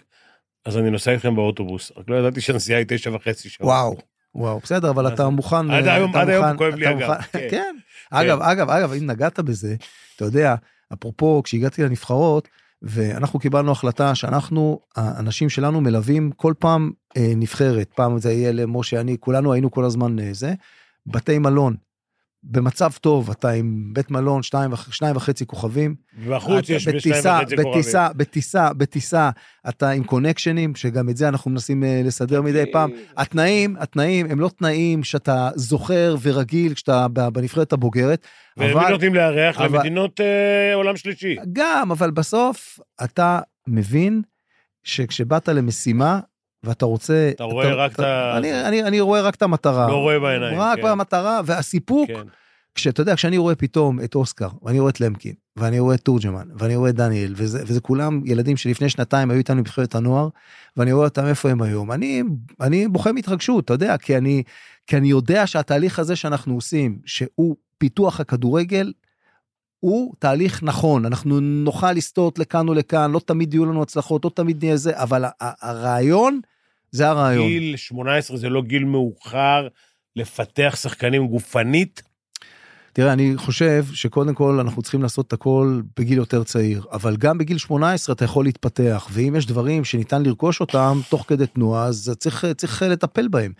[0.66, 1.92] אז אני נוסע איתכם באוטובוס.
[1.98, 3.68] רק לא ידעתי שהנסיעה היא תשע וחצי שעות.
[3.68, 3.98] וואו,
[4.36, 5.30] וואו, בסדר, אבל אתה?
[5.30, 5.72] מוכן...
[5.72, 7.48] עד אה, היום- עד היום כואב לי אתה הגב, מוכן- כן.
[7.52, 7.76] כן.
[8.12, 9.76] אגב, אגב, אגב, אם נגעת בזה,
[10.16, 10.56] אתה יודע,
[10.94, 12.48] אפרופו, כשהגעתי לנבחרות,
[12.82, 19.02] ואנחנו קיבלנו החלטה שאנחנו, האנשים שלנו מלווים כל פעם אה, נבחרת, פעם זה יהיה למשה,
[19.02, 20.54] אני, כולנו היינו כל הזמן אה, זה,
[21.06, 21.76] בתי מלון.
[22.44, 25.96] במצב טוב, אתה עם בית מלון, שניים, וח- שניים וחצי כוכבים.
[26.30, 27.72] בחוץ אתה יש בשתיים בטיסה, וחצי כוכבים.
[27.74, 29.30] בטיסה, בטיסה, בטיסה,
[29.70, 32.90] אתה עם קונקשנים, שגם את זה אנחנו מנסים אה, לסדר מדי פעם.
[33.18, 38.28] התנאים, התנאים הם לא תנאים שאתה זוכר ורגיל כשאתה בנבחרת הבוגרת,
[38.58, 39.62] אבל נותנים לארח?
[39.62, 41.36] אבל- למדינות אה, עולם שלישי.
[41.54, 44.22] גם, אבל בסוף אתה מבין
[44.84, 46.20] שכשבאת למשימה
[46.64, 47.30] ואתה רוצה...
[47.36, 49.88] אתה רואה רק את ה- אני, אני, אני רואה רק את המטרה.
[49.88, 50.84] לא רואה בעיניים, רק כן.
[50.84, 52.28] במטרה, והסיפוק כן.
[52.76, 56.48] כשאתה יודע, כשאני רואה פתאום את אוסקר, ואני רואה את למקין, ואני רואה את תורג'מן,
[56.60, 60.30] ואני רואה את דניאל, וזה, וזה כולם ילדים שלפני שנתיים היו איתנו בבחירת הנוער,
[60.78, 61.92] ואני רואה אותם איפה הם היום.
[61.92, 62.24] אני,
[62.62, 64.44] אני בוכה מהתרגשות, אתה יודע, כי אני,
[64.88, 68.92] כי אני יודע שהתהליך הזה שאנחנו עושים, שהוא פיתוח הכדורגל,
[69.80, 74.32] הוא תהליך נכון, אנחנו נוכל לסטות לכאן או לכאן, לא תמיד יהיו לנו הצלחות, לא
[74.36, 76.40] תמיד נהיה זה, אבל הרעיון,
[76.92, 77.48] זה הרעיון.
[77.48, 79.68] גיל 18 זה לא גיל מאוחר
[80.16, 82.02] לפתח שחקנים גופנית.
[83.00, 87.38] תראה, אני חושב שקודם כל אנחנו צריכים לעשות את הכל בגיל יותר צעיר, אבל גם
[87.38, 92.16] בגיל 18 אתה יכול להתפתח, ואם יש דברים שניתן לרכוש אותם תוך כדי תנועה, אז
[92.20, 93.52] צריך, צריך לטפל בהם.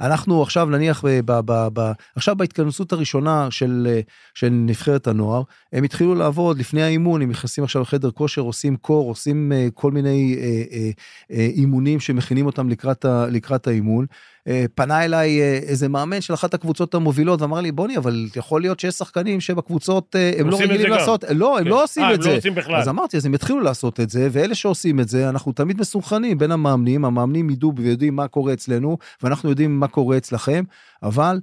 [0.00, 4.00] אנחנו עכשיו נניח, ב, ב, ב, ב, עכשיו בהתכנסות הראשונה של,
[4.34, 5.42] של נבחרת הנוער,
[5.72, 9.92] הם התחילו לעבוד לפני האימון, הם נכנסים עכשיו לחדר כושר, עושים קור, עושים אה, כל
[9.92, 10.90] מיני אה, אה,
[11.30, 14.06] אה, אימונים שמכינים אותם לקראת, ה, לקראת האימון.
[14.48, 18.60] אה, פנה אליי אה, איזה מאמן של אחת הקבוצות המובילות ואמר לי בוני אבל יכול
[18.60, 20.90] להיות שיש שחקנים שבקבוצות אה, הם לא רגילים.
[20.90, 21.70] לעשות לא הם כן.
[21.70, 22.52] לא עושים אה, את הם זה לא עושים.
[22.74, 26.38] אז אמרתי אז הם יתחילו לעשות את זה ואלה שעושים את זה אנחנו תמיד מסונכרנים
[26.38, 30.64] בין המאמנים המאמנים ידעו ויודעים מה קורה אצלנו ואנחנו יודעים מה קורה אצלכם
[31.02, 31.40] אבל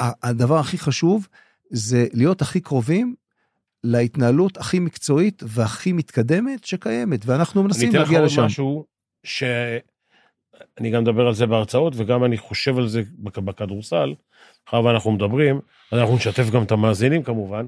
[0.00, 1.28] הדבר הכי חשוב
[1.70, 3.14] זה להיות הכי קרובים
[3.84, 8.44] להתנהלות הכי מקצועית והכי מתקדמת שקיימת ואנחנו אני מנסים אתן לך להגיע עוד לשם.
[8.44, 8.84] משהו,
[10.78, 14.14] שאני גם מדבר על זה בהרצאות, וגם אני חושב על זה בכ- בכדורסל,
[14.66, 15.60] מאחר ואנחנו מדברים,
[15.92, 17.66] אז אנחנו נשתף גם את המאזינים כמובן.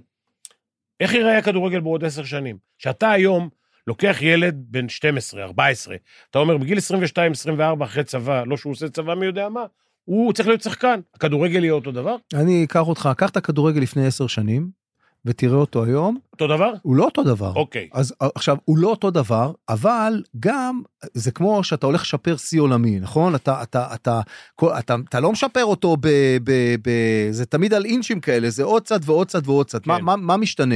[1.01, 2.57] איך ייראה הכדורגל בעוד עשר שנים?
[2.79, 3.49] שאתה היום
[3.87, 5.97] לוקח ילד בן 12, 14,
[6.31, 9.65] אתה אומר, בגיל 22, 24, אחרי צבא, לא שהוא עושה צבא מי יודע מה,
[10.05, 11.01] הוא צריך להיות שחקן.
[11.15, 12.17] הכדורגל יהיה אותו דבר?
[12.35, 14.71] אני אקח אותך קח את הכדורגל לפני עשר שנים
[15.29, 16.73] ותראה אותו היום אותו דבר?
[16.83, 17.53] הוא לא אותו דבר.
[17.57, 17.89] אוקיי.
[17.93, 20.83] אז עכשיו הוא לא אותו דבר אבל גם
[21.15, 24.21] זה כמו שאתה הולך לשפר שיא עולמי נכון אתה אתה אתה
[24.55, 26.09] כל, אתה, אתה לא משפר אותו ב,
[26.45, 26.51] ב,
[26.83, 26.91] ב,
[27.31, 30.05] זה תמיד על אינצ'ים כאלה זה עוד צד ועוד צד ועוד צד מה, כן.
[30.05, 30.75] מה, מה משתנה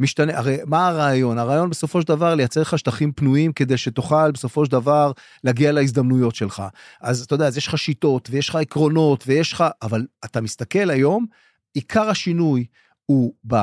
[0.00, 4.64] משתנה הרי מה הרעיון הרעיון בסופו של דבר לייצר לך שטחים פנויים כדי שתוכל בסופו
[4.64, 5.12] של דבר
[5.44, 6.62] להגיע להזדמנויות שלך
[7.00, 10.90] אז אתה יודע אז יש לך שיטות ויש לך עקרונות ויש לך אבל אתה מסתכל
[10.90, 11.26] היום
[11.74, 12.66] עיקר השינוי
[13.06, 13.56] הוא ב,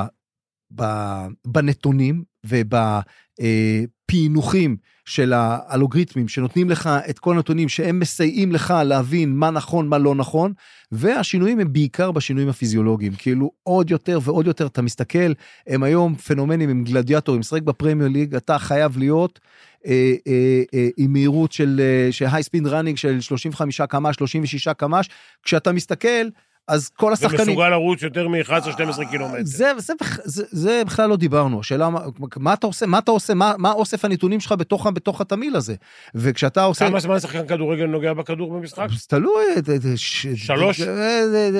[1.48, 2.24] בנתונים
[4.10, 9.98] ובפענוחים של האלגוריתמים שנותנים לך את כל הנתונים שהם מסייעים לך להבין מה נכון מה
[9.98, 10.54] לא נכון
[10.92, 13.14] והשינויים הם בעיקר בשינויים הפיזיולוגיים.
[13.18, 15.34] כאילו עוד יותר ועוד יותר אתה מסתכל
[15.68, 19.40] הם היום פנומנים הם גלדיאטורים משחק בפרמייר ליג אתה חייב להיות
[19.86, 24.68] אה, אה, אה, עם מהירות של אה, של high speed running של 35 קמ"ש 36
[24.68, 25.10] קמ"ש.
[25.44, 26.28] כשאתה מסתכל
[26.68, 27.42] אז כל השחקנים.
[27.48, 29.42] מסוגל לרוץ יותר מ-11-12 קילומטר.
[29.44, 29.94] זה, זה,
[30.24, 32.00] זה, זה בכלל לא דיברנו, השאלה מה,
[32.38, 35.76] מה אתה עושה, מה אתה עושה, מה, מה אוסף הנתונים שלך בתוך, בתוך התמהיל הזה.
[36.16, 36.90] וכשאתה עושה...
[36.90, 38.88] כמה זמן שחקן כדורגל נוגע בכדור במשחק?
[39.08, 40.82] תלוי, זה- ש- שלוש?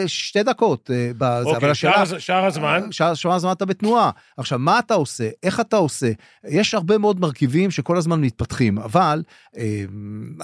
[0.08, 0.92] שתי דקות.
[0.94, 2.20] אה, בזה, אבל אוקיי, השאלה...
[2.20, 2.92] שאר הזמן?
[2.92, 4.10] שאר, שאר הזמן אתה בתנועה.
[4.38, 5.30] עכשיו, מה אתה עושה?
[5.44, 6.12] איך אתה עושה?
[6.48, 9.24] יש הרבה מאוד מרכיבים שכל הזמן מתפתחים, אבל
[9.58, 9.84] אה,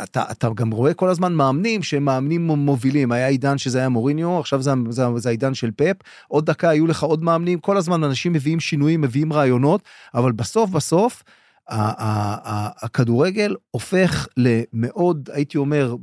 [0.04, 3.12] אתה, אתה גם רואה כל הזמן מאמנים שהם מאמנים מובילים.
[3.12, 5.96] היה עידן שזה היה מוריניו, עכשיו זה, זה, זה העידן של פפ.
[6.28, 9.82] עוד דקה היו לך עוד מאמנים, כל הזמן אנשים מביאים שינויים, מביאים רעיונות,
[10.14, 11.24] אבל בסוף בסוף,
[12.82, 15.96] הכדורגל הופך למאוד, הייתי אומר,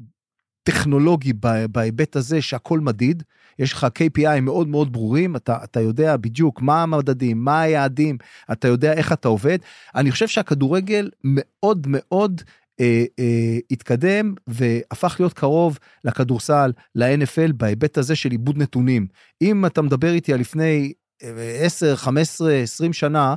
[0.62, 1.32] טכנולוגי
[1.70, 3.22] בהיבט הזה שהכל מדיד,
[3.59, 8.18] יש לך KPI מאוד מאוד ברורים, אתה, אתה יודע בדיוק מה המדדים, מה היעדים,
[8.53, 9.59] אתה יודע איך אתה עובד.
[9.95, 12.42] אני חושב שהכדורגל מאוד מאוד
[12.81, 19.07] אה, אה, התקדם והפך להיות קרוב לכדורסל, ל-NFL, בהיבט הזה של עיבוד נתונים.
[19.43, 23.35] אם אתה מדבר איתי על לפני אה, 10, 15, 20 שנה,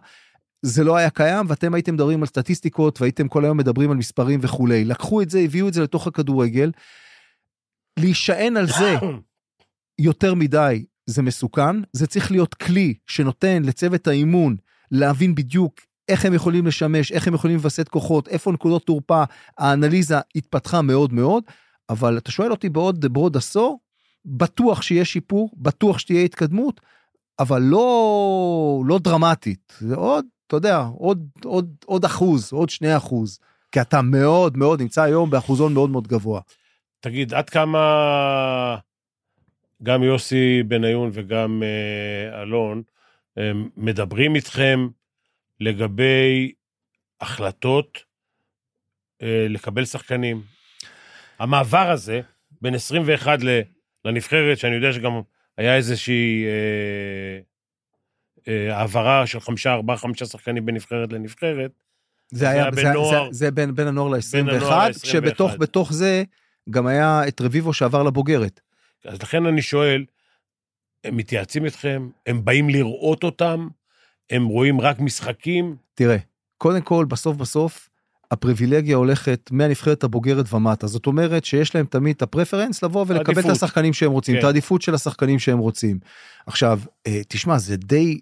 [0.62, 4.40] זה לא היה קיים ואתם הייתם מדברים על סטטיסטיקות והייתם כל היום מדברים על מספרים
[4.44, 4.86] וכולי.
[4.86, 6.72] לקחו את זה, הביאו את זה לתוך הכדורגל.
[8.00, 8.96] להישען על זה
[10.00, 14.56] יותר מדי זה מסוכן, זה צריך להיות כלי שנותן לצוות האימון
[14.92, 15.80] להבין בדיוק
[16.10, 19.24] איך הם יכולים לשמש, איך הם יכולים לווסת כוחות, איפה נקודות תורפה,
[19.58, 21.43] האנליזה התפתחה מאוד מאוד,
[21.89, 23.80] אבל אתה שואל אותי בעוד, בעוד עשור,
[24.26, 26.82] בטוח שיש שיפור, בטוח שתהיה התקדמות,
[27.39, 33.39] אבל לא, לא דרמטית, זה עוד, אתה יודע, עוד, עוד, עוד אחוז, עוד שני אחוז,
[33.72, 36.41] כי אתה מאוד מאוד נמצא היום באחוזון מאוד מאוד גבוה.
[36.99, 37.80] תגיד, עד כמה
[39.84, 42.82] גם יוסי בניון וגם אה, אלון
[43.38, 44.88] אה, מדברים איתכם
[45.60, 46.51] לגבי
[47.22, 48.03] החלטות
[49.22, 50.41] אה, לקבל שחקנים?
[51.39, 52.22] המעבר הזה
[52.62, 53.62] בין 21 ל-
[54.05, 55.12] לנבחרת, שאני יודע שגם
[55.58, 57.39] היה איזושהי אה,
[58.47, 61.72] אה, העברה של חמישה, ארבעה, חמישה שחקנים בין נבחרת לנבחרת,
[62.32, 65.60] זה היה, זה, נוער- זה, זה בין, בין הנוער בין הנוער ל-21, ל- כשבתוך 21.
[65.60, 66.24] בתוך זה
[66.70, 68.60] גם היה את רביבו שעבר לבוגרת.
[69.05, 70.05] אז לכן אני שואל,
[71.03, 72.10] הם מתייעצים איתכם?
[72.26, 73.68] הם באים לראות אותם?
[74.30, 75.76] הם רואים רק משחקים?
[75.96, 76.18] תראה,
[76.58, 77.90] קודם כל, בסוף בסוף,
[78.32, 80.88] הפריבילגיה הולכת מהנבחרת הבוגרת ומטה.
[80.88, 83.52] זאת אומרת שיש להם תמיד את הפרפרנס לבוא ולקבל את עדיפות.
[83.52, 84.40] השחקנים שהם רוצים, כן.
[84.40, 86.00] את העדיפות של השחקנים שהם רוצים.
[86.46, 88.20] עכשיו, אה, תשמע, זה די,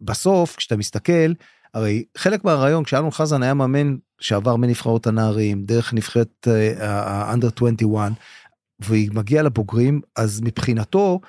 [0.00, 1.32] בסוף, כשאתה מסתכל,
[1.74, 8.12] הרי חלק מהרעיון, כשאלון חזן היה מאמן שעבר מנבחרות הנערים, דרך נבחרת האנדר 21,
[8.80, 11.20] והיא מגיעה לבוגרים, אז מבחינתו,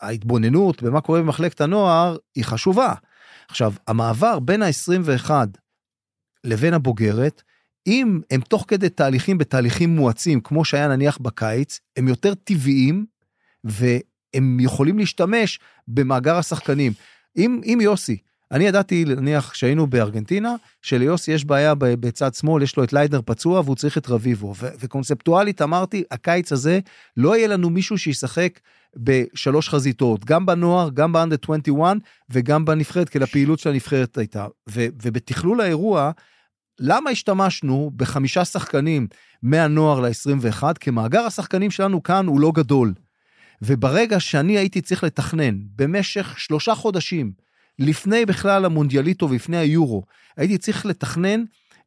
[0.00, 2.94] ההתבוננות במה קורה במחלקת הנוער היא חשובה.
[3.48, 5.30] עכשיו, המעבר בין ה-21
[6.44, 7.42] לבין הבוגרת,
[7.86, 13.06] אם הם תוך כדי תהליכים בתהליכים מואצים, כמו שהיה נניח בקיץ, הם יותר טבעיים,
[13.64, 16.92] והם יכולים להשתמש במאגר השחקנים.
[17.36, 18.18] אם, אם יוסי,
[18.52, 23.60] אני ידעתי נניח שהיינו בארגנטינה, שליוסי יש בעיה בצד שמאל, יש לו את ליידנר פצוע
[23.60, 24.54] והוא צריך את רביבו.
[24.56, 26.80] ו- וקונספטואלית אמרתי, הקיץ הזה
[27.16, 28.60] לא יהיה לנו מישהו שישחק
[28.96, 31.96] בשלוש חזיתות, גם בנוער, גם באנדר 21
[32.30, 34.46] וגם בנבחרת, כי לפעילות של הנבחרת הייתה.
[34.68, 36.10] ו- ובתכלול האירוע,
[36.80, 39.06] למה השתמשנו בחמישה שחקנים
[39.42, 40.62] מהנוער ל-21?
[40.80, 42.94] כי מאגר השחקנים שלנו כאן הוא לא גדול.
[43.62, 47.45] וברגע שאני הייתי צריך לתכנן במשך שלושה חודשים,
[47.78, 50.02] לפני בכלל המונדיאליטו ולפני היורו,
[50.36, 51.44] הייתי צריך לתכנן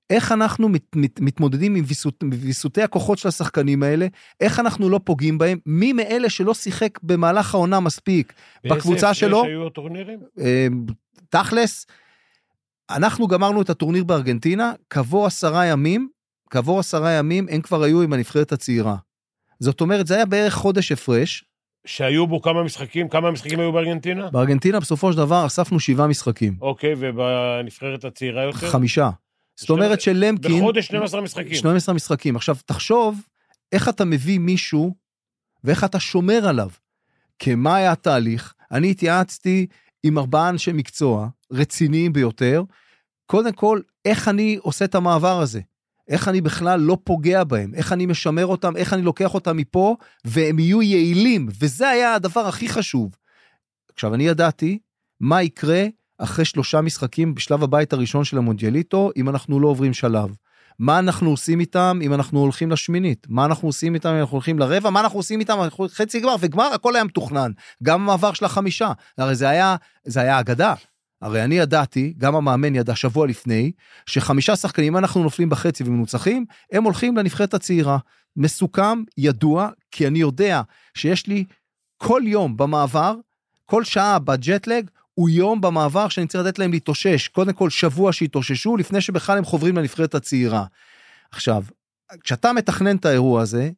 [0.09, 4.07] איך אנחנו מת, מת, מתמודדים עם ויסות, ויסותי הכוחות של השחקנים האלה,
[4.39, 8.33] איך אנחנו לא פוגעים בהם, מי מאלה שלא שיחק במהלך העונה מספיק
[8.63, 10.19] בקבוצה באיזה שלו, הפרש היו הטורנירים?
[10.39, 10.67] אה,
[11.29, 11.85] תכלס,
[12.89, 16.09] אנחנו גמרנו את הטורניר בארגנטינה, כעבור עשרה ימים,
[16.49, 18.95] כעבור עשרה ימים הם כבר היו עם הנבחרת הצעירה.
[19.59, 21.43] זאת אומרת, זה היה בערך חודש הפרש.
[21.85, 23.09] שהיו בו כמה משחקים?
[23.09, 24.29] כמה משחקים היו בארגנטינה?
[24.29, 28.69] בארגנטינה בסופו של דבר אספנו שבעה משחקים, אוקיי, ובנבחרת הצעירה יותר?
[28.69, 29.09] חמישה.
[29.55, 31.53] זאת אומרת שלמקין, בחודש 12 משחקים.
[31.53, 32.35] 12 משחקים.
[32.35, 33.21] עכשיו, תחשוב
[33.71, 34.95] איך אתה מביא מישהו
[35.63, 36.69] ואיך אתה שומר עליו.
[37.39, 38.53] כי מה היה התהליך?
[38.71, 39.67] אני התייעצתי
[40.03, 42.63] עם ארבעה אנשי מקצוע רציניים ביותר.
[43.25, 45.61] קודם כל, איך אני עושה את המעבר הזה?
[46.09, 47.71] איך אני בכלל לא פוגע בהם?
[47.75, 48.77] איך אני משמר אותם?
[48.77, 49.95] איך אני לוקח אותם מפה
[50.25, 51.47] והם יהיו יעילים?
[51.59, 53.15] וזה היה הדבר הכי חשוב.
[53.93, 54.79] עכשיו, אני ידעתי
[55.19, 55.85] מה יקרה
[56.17, 60.29] אחרי שלושה משחקים בשלב הבית הראשון של המונדיאליטו, אם אנחנו לא עוברים שלב.
[60.79, 63.27] מה אנחנו עושים איתם אם אנחנו הולכים לשמינית?
[63.29, 64.89] מה אנחנו עושים איתם אם אנחנו הולכים לרבע?
[64.89, 65.57] מה אנחנו עושים איתם
[65.87, 66.35] חצי גמר?
[66.39, 67.51] וגמר הכל היה מתוכנן.
[67.83, 68.91] גם המעבר של החמישה.
[69.17, 70.73] הרי זה היה, זה היה אגדה.
[71.21, 73.71] הרי אני ידעתי, גם המאמן ידע שבוע לפני,
[74.05, 77.97] שחמישה שחקנים, אם אנחנו נופלים בחצי ומנוצחים, הם הולכים לנבחרת הצעירה.
[78.37, 80.61] מסוכם, ידוע, כי אני יודע
[80.93, 81.45] שיש לי
[81.97, 83.15] כל יום במעבר,
[83.65, 87.27] כל שעה בג'טלג, הוא יום במעבר שאני צריך לתת להם להתאושש.
[87.27, 90.65] קודם כל שבוע שיתאוששו, לפני שבכלל הם חוברים לנבחרת הצעירה.
[91.31, 91.63] עכשיו,
[92.23, 93.69] כשאתה מתכנן את האירוע הזה,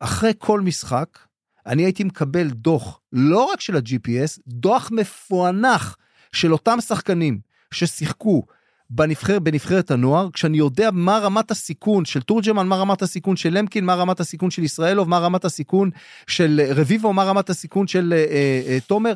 [0.00, 1.18] אחרי כל משחק,
[1.66, 5.96] אני הייתי מקבל דוח, לא רק של ה-GPS, דוח מפוענח
[6.32, 7.40] של אותם שחקנים
[7.74, 8.42] ששיחקו
[8.90, 13.84] בנבחר, בנבחרת הנוער, כשאני יודע מה רמת הסיכון של תורג'מן, מה רמת הסיכון של למקין,
[13.84, 15.90] מה רמת הסיכון של ישראלוב, מה רמת הסיכון
[16.26, 19.14] של רביבו, מה רמת הסיכון של אה, אה, תומר.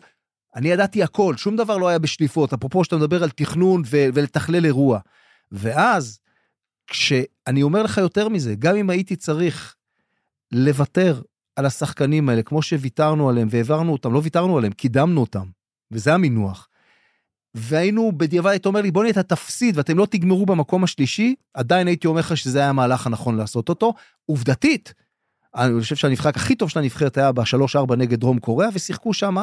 [0.56, 4.64] אני ידעתי הכל, שום דבר לא היה בשליפות, אפרופו שאתה מדבר על תכנון ו- ולתכלל
[4.64, 4.98] אירוע.
[5.52, 6.18] ואז,
[6.86, 9.74] כשאני אומר לך יותר מזה, גם אם הייתי צריך
[10.52, 11.20] לוותר
[11.56, 15.46] על השחקנים האלה, כמו שוויתרנו עליהם והעברנו אותם, לא ויתרנו עליהם, קידמנו אותם,
[15.90, 16.68] וזה המינוח.
[17.54, 21.86] והיינו בדיעבד, היית אומר לי, בוא נהיה, אתה תפסיד ואתם לא תגמרו במקום השלישי, עדיין
[21.86, 23.94] הייתי אומר לך שזה היה המהלך הנכון לעשות אותו.
[24.26, 24.94] עובדתית,
[25.54, 29.36] אני חושב שהנבחק הכי טוב של הנבחרת היה ב-3-4 נגד דרום קוריאה, ושיחקו שם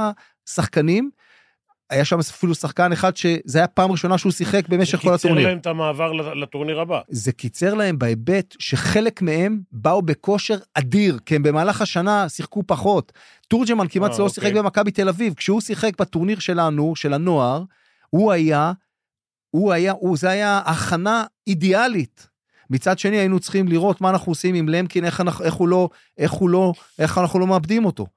[0.49, 1.09] שחקנים.
[1.89, 5.47] היה שם אפילו שחקן אחד שזה היה פעם ראשונה שהוא שיחק במשך כל קיצר הטורניר.
[5.47, 6.99] להם את המעבר לטורניר הבא.
[7.09, 13.11] זה קיצר להם בהיבט שחלק מהם באו בכושר אדיר, כי הם במהלך השנה שיחקו פחות.
[13.47, 14.29] תורג'מן כמעט לא אוקיי.
[14.29, 17.63] שיחק במכבי תל אביב, כשהוא שיחק בטורניר שלנו, של הנוער,
[18.11, 18.71] הוא היה,
[19.49, 22.27] הוא היה, הוא, זה היה הכנה אידיאלית.
[22.69, 25.89] מצד שני היינו צריכים לראות מה אנחנו עושים עם למקין, איך, אנחנו, איך הוא לא,
[26.17, 28.07] איך הוא לא, איך אנחנו לא מאבדים אותו.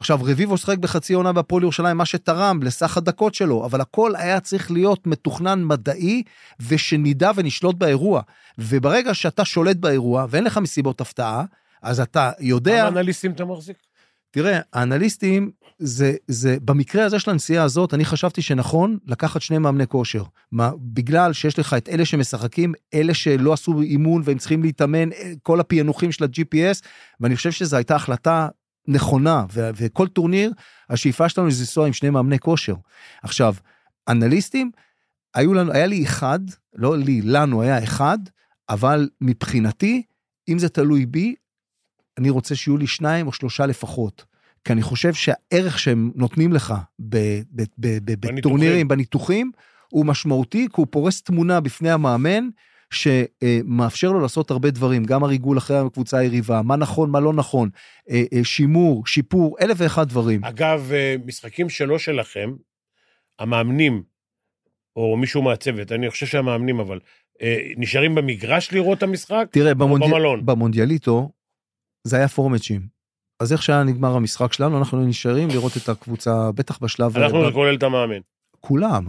[0.00, 4.40] עכשיו רביבו שיחק בחצי עונה בהפועל ירושלים, מה שתרם לסך הדקות שלו, אבל הכל היה
[4.40, 6.22] צריך להיות מתוכנן מדעי,
[6.68, 8.22] ושנדע ונשלוט באירוע.
[8.58, 11.44] וברגע שאתה שולט באירוע, ואין לך מסיבות הפתעה,
[11.82, 12.80] אז אתה יודע...
[12.80, 13.76] כמה אנליסטים אתה מחזיק?
[14.30, 19.86] תראה, האנליסטים, זה, זה, במקרה הזה של הנסיעה הזאת, אני חשבתי שנכון לקחת שני מאמני
[19.86, 20.22] כושר.
[20.52, 25.08] מה, בגלל שיש לך את אלה שמשחקים, אלה שלא עשו אימון והם צריכים להתאמן,
[25.42, 26.86] כל הפענוחים של ה-GPS,
[27.20, 28.48] ואני חושב שזו הייתה החלטה
[28.88, 30.52] נכונה, ו- וכל טורניר,
[30.90, 32.74] השאיפה שלנו זה לנסוע עם שני מאמני כושר.
[33.22, 33.54] עכשיו,
[34.08, 34.70] אנליסטים,
[35.34, 36.38] היו לנו, היה לי אחד,
[36.74, 38.18] לא לי, לנו היה אחד,
[38.68, 40.02] אבל מבחינתי,
[40.48, 41.34] אם זה תלוי בי,
[42.18, 44.24] אני רוצה שיהיו לי שניים או שלושה לפחות.
[44.64, 46.74] כי אני חושב שהערך שהם נותנים לך.
[47.78, 49.50] בטורנירים, בניתוחים,
[49.88, 52.48] הוא משמעותי, כי הוא פורס תמונה בפני המאמן,
[52.90, 57.68] שמאפשר לו לעשות הרבה דברים, גם הריגול אחרי הקבוצה היריבה, מה נכון, מה לא נכון,
[58.10, 60.44] אה, אה, שימור, שיפור, אלף ואחד דברים.
[60.44, 62.50] אגב, אה, משחקים שלא שלכם,
[63.38, 64.02] המאמנים,
[64.96, 66.98] או מישהו מהצוות, אני חושב שהמאמנים, אבל,
[67.76, 69.46] נשארים במגרש לראות את המשחק?
[69.50, 70.06] תראה, או במונדי...
[70.06, 70.46] במלון?
[70.46, 71.30] במונדיאליטו,
[72.08, 72.86] זה היה פורמצ'ים.
[73.40, 77.16] אז איך שהיה נגמר המשחק שלנו, אנחנו נשארים לראות את הקבוצה, בטח בשלב...
[77.18, 78.18] אנחנו ב- זה כולל את המאמן.
[78.60, 79.06] כולם.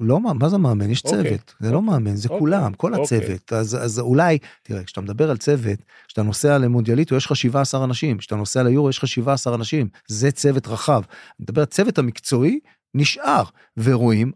[0.00, 0.90] לא, מה- מה זה מאמן?
[0.90, 1.22] יש אוקיי.
[1.24, 1.54] צוות.
[1.60, 3.18] זה לא מאמן, זה אוקיי, כולם, כל אוקיי.
[3.18, 3.52] הצוות.
[3.52, 8.18] אז, אז אולי, תראה, כשאתה מדבר על צוות, כשאתה נוסע למונדיאליטו, יש לך 17 אנשים,
[8.18, 9.88] כשאתה נוסע ליורו, יש לך 17 אנשים.
[10.08, 11.02] זה צוות רחב.
[11.08, 12.60] אני מדבר, הצוות המקצועי
[12.94, 13.42] נשאר,
[13.76, 14.32] ורואים,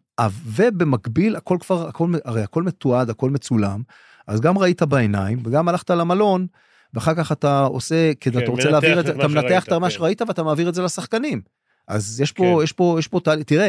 [0.46, 3.82] ובמקביל, הכל כבר, הכל, הרי הכל מתועד, הכל מצולם,
[4.26, 6.46] אז גם ראית בעיניים, וגם הלכת למלון,
[6.94, 9.86] ואחר כך אתה עושה, כי כן, אתה רוצה להעביר את זה, אתה מנתח את מה
[9.86, 9.90] כן.
[9.90, 11.40] שראית ואתה מעביר את זה לשחקנים.
[11.88, 12.64] אז יש פה, כן.
[12.64, 13.68] יש פה, יש פה תהליך, תראה,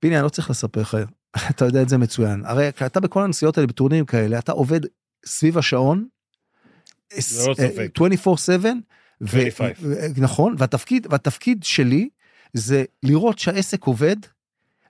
[0.00, 0.96] פיני, אני לא צריך לספר לך,
[1.50, 2.42] אתה יודע את זה מצוין.
[2.44, 4.80] הרי אתה בכל הנסיעות האלה, בטורנירים כאלה, אתה עובד
[5.26, 6.06] סביב השעון,
[7.12, 7.90] ללא אה, ספק.
[7.98, 8.66] 24/7,
[9.20, 9.78] ו- 25.
[9.82, 12.08] ו- נכון, והתפקיד, והתפקיד שלי
[12.52, 14.16] זה לראות שהעסק עובד,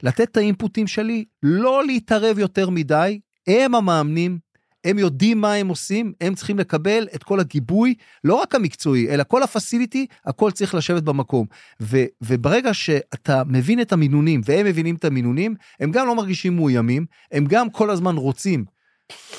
[0.03, 4.39] לתת את האינפוטים שלי, לא להתערב יותר מדי, הם המאמנים,
[4.87, 9.24] הם יודעים מה הם עושים, הם צריכים לקבל את כל הגיבוי, לא רק המקצועי, אלא
[9.28, 11.47] כל הפסיליטי, הכל צריך לשבת במקום.
[11.80, 17.07] ו, וברגע שאתה מבין את המינונים, והם מבינים את המינונים, הם גם לא מרגישים מאוימים,
[17.32, 18.64] הם גם כל הזמן רוצים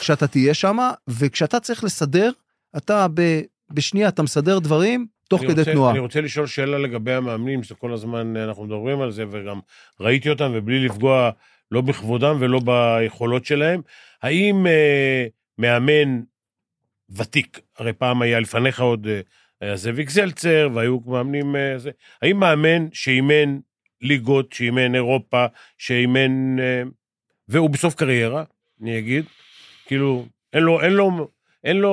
[0.02, 0.78] שאתה תהיה שם,
[1.08, 2.32] וכשאתה צריך לסדר,
[2.78, 3.42] אתה ב,
[3.72, 5.92] בשנייה, אתה מסדר דברים תוך כדי רוצה, תנועה.
[5.92, 9.60] אני רוצה לשאול שאלה לגבי המאמנים, שכל הזמן אנחנו מדברים על זה, וגם
[10.00, 11.30] ראיתי אותם, ובלי לפגוע
[11.72, 13.82] לא בכבודם ולא ביכולות שלהם.
[14.24, 15.26] האם אה,
[15.58, 16.22] מאמן
[17.10, 19.22] ותיק, הרי פעם היה לפניך עוד, אה,
[19.62, 21.92] היה זאביק זלצר, והיו מאמנים אה, זה,
[22.22, 23.60] האם מאמן שאימן
[24.02, 25.46] ליגות, שאימן אירופה,
[25.78, 26.84] שאימן, אה,
[27.48, 28.44] והוא בסוף קריירה,
[28.82, 29.26] אני אגיד,
[29.86, 31.30] כאילו, אין לו, אין לו,
[31.64, 31.90] אין לו,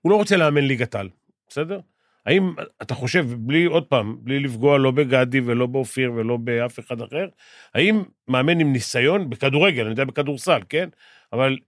[0.00, 1.08] הוא לא רוצה לאמן ליגת על,
[1.48, 1.80] בסדר?
[2.28, 7.00] האם אתה חושב, בלי, עוד פעם, בלי לפגוע לא בגדי ולא באופיר ולא באף אחד
[7.00, 7.28] אחר,
[7.74, 10.88] האם מאמן עם ניסיון, בכדורגל, אני יודע בכדורסל, כן?
[11.32, 11.58] אבל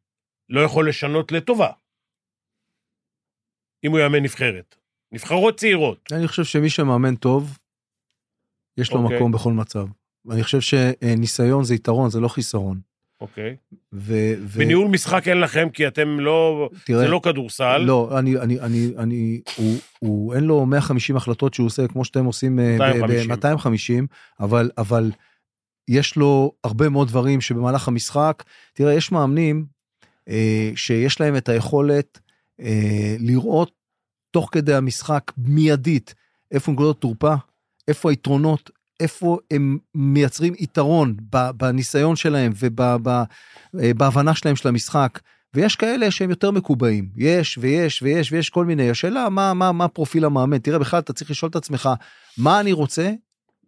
[0.49, 1.71] לא יכול לשנות לטובה,
[3.85, 4.77] אם הוא יאמן נבחרת.
[5.13, 6.13] נבחרות צעירות.
[6.13, 7.59] אני חושב שמי שמאמן טוב,
[8.77, 9.17] יש לו אוקיי.
[9.17, 9.87] מקום בכל מצב.
[10.25, 12.81] ואני חושב שניסיון זה יתרון, זה לא חיסרון.
[13.21, 13.57] אוקיי.
[13.93, 14.35] ו...
[14.43, 17.79] ו- בניהול משחק אין לכם, כי אתם לא, תראה, זה לא כדורסל.
[17.79, 22.25] לא, אני, אני, אני, אני, הוא, הוא, אין לו 150 החלטות שהוא עושה כמו שאתם
[22.25, 24.07] עושים אה, 250.
[24.07, 25.11] ב-250, אבל, אבל
[25.89, 28.43] יש לו הרבה מאוד דברים שבמהלך המשחק,
[28.75, 29.67] תראה, יש מאמנים
[30.29, 32.21] אה, שיש להם את היכולת
[32.61, 33.73] אה, לראות
[34.31, 36.15] תוך כדי המשחק מיידית
[36.53, 37.35] איפה נקודות תורפה,
[37.89, 38.71] איפה היתרונות,
[39.01, 41.17] איפה הם מייצרים יתרון
[41.57, 42.53] בניסיון שלהם
[43.75, 45.19] ובהבנה שלהם של המשחק.
[45.55, 49.89] ויש כאלה שהם יותר מקובעים, יש ויש ויש ויש כל מיני, השאלה מה, מה, מה
[49.89, 51.89] פרופיל המאמן, תראה בכלל אתה צריך לשאול את עצמך,
[52.39, 53.13] מה אני רוצה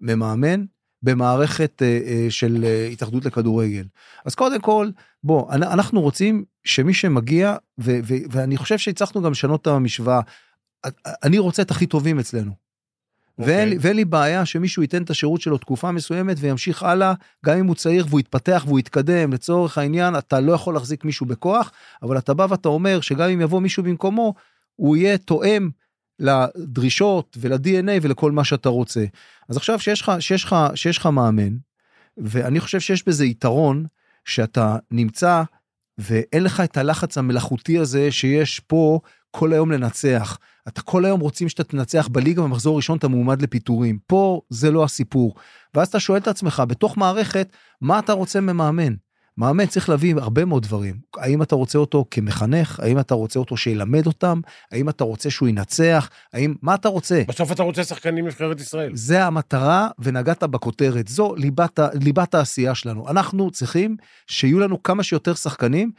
[0.00, 0.64] ממאמן
[1.02, 3.84] במערכת אה, אה, של אה, התאחדות לכדורגל.
[4.24, 4.90] אז קודם כל,
[5.24, 10.20] בוא, אנ- אנחנו רוצים שמי שמגיע, ו, ו, ואני חושב שהצלחנו גם לשנות את המשוואה,
[11.22, 12.61] אני רוצה את הכי טובים אצלנו.
[13.42, 13.56] אוקיי.
[13.56, 17.14] ואין, לי- ואין לי בעיה שמישהו ייתן את השירות שלו תקופה מסוימת וימשיך הלאה,
[17.46, 19.32] גם אם הוא צעיר והוא יתפתח והוא יתקדם.
[19.32, 21.72] לצורך העניין, אתה לא יכול להחזיק מישהו בכוח,
[22.02, 24.34] אבל אתה בא ואתה אומר שגם אם יבוא מישהו במקומו,
[24.76, 25.70] הוא יהיה תואם
[26.18, 29.04] לדרישות ול-DNA ולכל מה שאתה רוצה.
[29.48, 31.52] אז עכשיו שיש לך, שיש לך, שיש לך מאמן,
[32.16, 33.86] ואני חושב שיש בזה יתרון,
[34.24, 35.42] שאתה נמצא
[35.98, 40.38] ואין לך את הלחץ המלאכותי הזה שיש פה כל היום לנצח.
[40.68, 43.98] אתה כל היום רוצים שאתה תנצח בליגה במחזור ראשון אתה מועמד לפיטורים.
[44.06, 45.34] פה זה לא הסיפור.
[45.74, 48.94] ואז אתה שואל את עצמך בתוך מערכת מה אתה רוצה ממאמן.
[49.38, 50.96] מאמן צריך להביא הרבה מאוד דברים.
[51.16, 52.80] האם אתה רוצה אותו כמחנך?
[52.80, 54.40] האם אתה רוצה אותו שילמד אותם?
[54.72, 56.10] האם אתה רוצה שהוא ינצח?
[56.32, 57.22] האם, מה אתה רוצה?
[57.28, 58.90] בסוף אתה רוצה שחקנים נבחרת ישראל.
[58.94, 65.34] זה המטרה ונגעת בכותרת זו ליבת, ליבת העשייה שלנו אנחנו צריכים שיהיו לנו כמה שיותר
[65.34, 65.92] שחקנים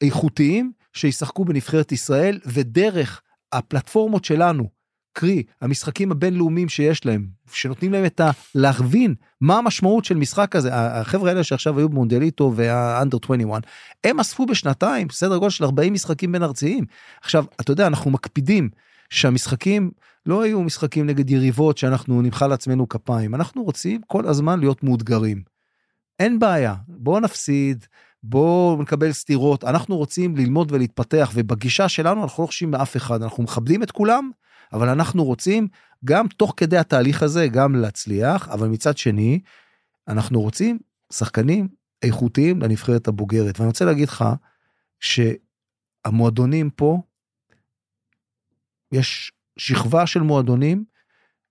[0.00, 3.22] איכותיים שישחקו בנבחרת ישראל ודרך
[3.52, 4.79] הפלטפורמות שלנו
[5.12, 8.30] קרי המשחקים הבינלאומיים שיש להם שנותנים להם את ה...
[8.54, 13.62] להבין מה המשמעות של משחק כזה החבר'ה האלה שעכשיו היו במונדיאליטו והאנדר 21
[14.04, 16.84] הם אספו בשנתיים סדר גודל של 40 משחקים בין ארציים.
[17.22, 18.68] עכשיו אתה יודע אנחנו מקפידים
[19.10, 19.90] שהמשחקים
[20.26, 25.42] לא היו משחקים נגד יריבות שאנחנו נמחא לעצמנו כפיים, אנחנו רוצים כל הזמן להיות מאותגרים.
[26.18, 27.84] אין בעיה, בואו נפסיד,
[28.22, 33.42] בואו נקבל סטירות, אנחנו רוצים ללמוד ולהתפתח, ובגישה שלנו אנחנו לא חושבים מאף אחד, אנחנו
[33.42, 34.30] מכבדים את כולם,
[34.72, 35.68] אבל אנחנו רוצים
[36.04, 39.40] גם תוך כדי התהליך הזה גם להצליח, אבל מצד שני,
[40.08, 40.78] אנחנו רוצים
[41.12, 41.68] שחקנים
[42.02, 43.58] איכותיים לנבחרת הבוגרת.
[43.58, 44.24] ואני רוצה להגיד לך
[45.00, 47.00] שהמועדונים פה,
[48.92, 50.84] יש שכבה של מועדונים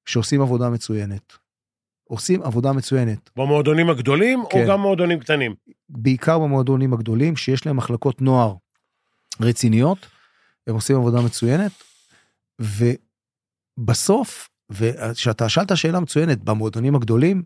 [0.06, 1.34] שעושים עבודה מצוינת.
[2.04, 3.30] עושים עבודה מצוינת.
[3.36, 4.62] במועדונים הגדולים, כן.
[4.64, 5.56] או גם מועדונים קטנים?
[5.90, 8.56] בעיקר במועדונים הגדולים, שיש להם מחלקות נוער
[9.42, 10.08] רציניות,
[10.68, 11.72] הם עושים עבודה מצוינת,
[13.80, 17.44] ובסוף, וכשאתה שאלת שאלה מצוינת, במועדונים הגדולים,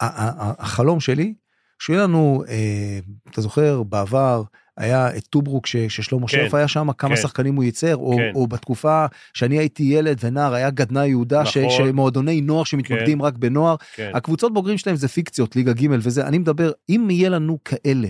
[0.00, 1.34] החלום שלי,
[1.78, 2.98] שיהיה לנו, אה,
[3.30, 4.42] אתה זוכר, בעבר,
[4.76, 7.22] היה את טוברוק ש- ששלמה כן, שרף היה שם, כמה כן.
[7.22, 8.32] שחקנים הוא ייצר, או, כן.
[8.34, 11.86] או בתקופה שאני הייתי ילד ונער, היה גדנ"ע יהודה, ש- נכון.
[11.86, 14.10] שמועדוני נוער שמתמקדים רק בנוער, כן.
[14.14, 18.08] הקבוצות בוגרים שלהם זה פיקציות, ליגה ג' וזה, אני מדבר, אם יהיה לנו כאלה,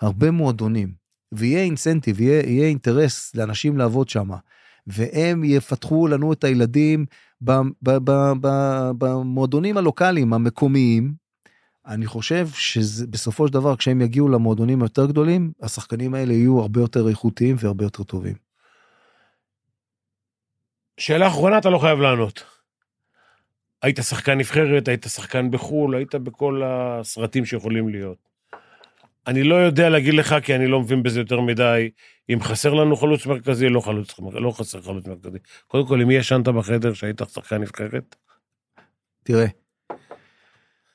[0.00, 0.92] הרבה מועדונים,
[1.32, 4.30] ויהיה אינסנטיב, יהיה, יהיה אינטרס לאנשים לעבוד שם,
[4.86, 7.06] והם יפתחו לנו את הילדים
[8.98, 11.12] במועדונים הלוקאליים, המקומיים,
[11.86, 17.08] אני חושב שבסופו של דבר, כשהם יגיעו למועדונים היותר גדולים, השחקנים האלה יהיו הרבה יותר
[17.08, 18.34] איכותיים והרבה יותר טובים.
[21.00, 22.44] שאלה אחרונה, אתה לא חייב לענות.
[23.82, 28.18] היית שחקן נבחרת, היית שחקן בחו"ל, היית בכל הסרטים שיכולים להיות.
[29.26, 31.90] אני לא יודע להגיד לך, כי אני לא מבין בזה יותר מדי,
[32.32, 35.38] אם חסר לנו חלוץ מרכזי, לא, חלוץ, לא חסר חלוץ מרכזי.
[35.66, 38.16] קודם כל, אם מי ישנת בחדר שהיית שחקן נבחרת?
[39.24, 39.46] תראה,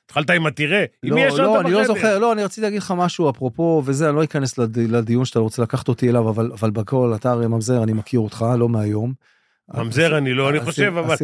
[0.04, 1.60] התחלת עם התראה, עם לא, מי ישנת לא, בחדר?
[1.60, 4.78] אני לא זוכר, לא, אני רציתי להגיד לך משהו אפרופו וזה, אני לא אכנס לד,
[4.78, 8.44] לדיון שאתה רוצה לקחת אותי אליו, אבל, אבל בכל אתה הרי ממזר, אני מכיר אותך,
[8.58, 9.12] לא מהיום.
[9.74, 11.16] ממזר אני לא, אני חושב, אבל...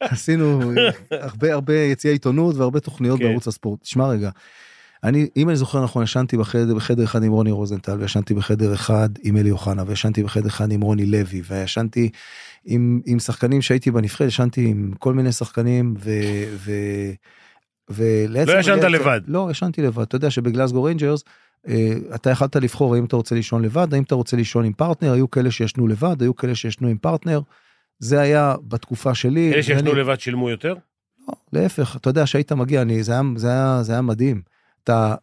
[0.00, 0.72] עשינו
[1.10, 3.24] הרבה הרבה יציאי עיתונות והרבה תוכניות כן.
[3.24, 3.82] בערוץ הספורט.
[3.82, 4.30] תשמע רגע,
[5.04, 9.08] אני, אם אני זוכר נכון, ישנתי בחדר, בחדר אחד עם רוני רוזנטל, וישנתי בחדר אחד
[9.22, 12.10] עם אלי אוחנה, וישנתי בחדר אחד עם רוני לוי, וישנתי
[12.64, 16.10] עם, עם שחקנים שהייתי בנבחרת, ישנתי עם כל מיני שחקנים, ו...
[16.56, 16.72] ו
[17.90, 19.20] ובעצם לא ישנת לבד.
[19.26, 20.02] לא, ישנתי לבד.
[20.02, 21.24] אתה יודע שבגלסגו ריינג'רס,
[21.68, 25.12] אה, אתה יכלת לבחור האם אתה רוצה לישון לבד, האם אתה רוצה לישון עם פרטנר,
[25.12, 27.40] היו כאלה שישנו לבד, היו כאלה שישנו עם פרטנר.
[27.98, 29.52] זה היה בתקופה שלי.
[29.54, 30.74] אלה שישנו ואני- לבד שילמו יותר?
[31.28, 34.42] לא, להפך, אתה יודע שהיית מגיע, אני, זה, היה, זה, היה, זה היה מדהים.
[34.86, 35.14] אתה,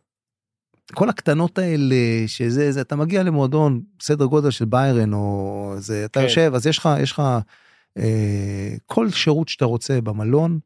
[0.94, 1.96] כל הקטנות האלה,
[2.28, 6.26] שזה, זה, אתה מגיע למועדון סדר גודל של ביירן, או זה, אתה כן.
[6.26, 7.22] יושב, אז יש לך, יש לך
[7.98, 10.60] אה, כל שירות שאתה רוצה במלון,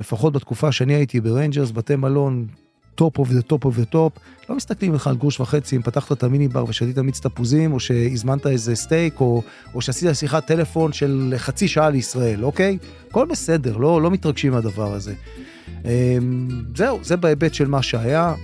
[0.00, 2.46] לפחות בתקופה שאני הייתי בריינג'רס, בתי מלון,
[2.94, 4.12] top of the top of the top,
[4.48, 7.80] לא מסתכלים לך על גרוש וחצי אם פתחת את המיני בר ושתית מיץ תפוזים, או
[7.80, 9.42] שהזמנת איזה סטייק, או,
[9.74, 12.78] או שעשית שיחת טלפון של חצי שעה לישראל, אוקיי?
[13.10, 15.14] הכל בסדר, לא, לא מתרגשים מהדבר הזה.
[15.84, 18.34] אמ, זהו, זה בהיבט של מה שהיה.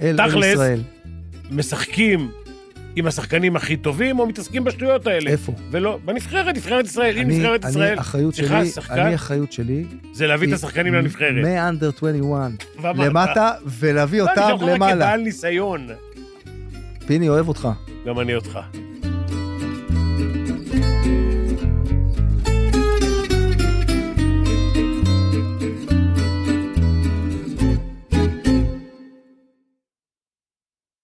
[0.00, 0.80] אל, אל תכלס, ישראל.
[1.50, 2.30] משחקים
[2.96, 5.30] עם השחקנים הכי טובים, או מתעסקים בשטויות האלה?
[5.30, 5.52] איפה?
[5.70, 7.16] ולא, בנבחרת, נבחרת ישראל.
[7.18, 10.94] אם אני, נבחרת אני, ישראל צריכה שלי, שחקן, אני אחריות שלי, זה להביא את השחקנים
[10.94, 11.44] לנבחרת.
[11.44, 12.50] מאנדר 21
[12.82, 15.06] ואמרת, למטה, ולהביא לא, אני אותם שומע אותך למעלה.
[15.06, 15.86] כבעל ניסיון.
[17.06, 17.68] פיני, אוהב אותך.
[18.06, 18.58] גם אני אותך.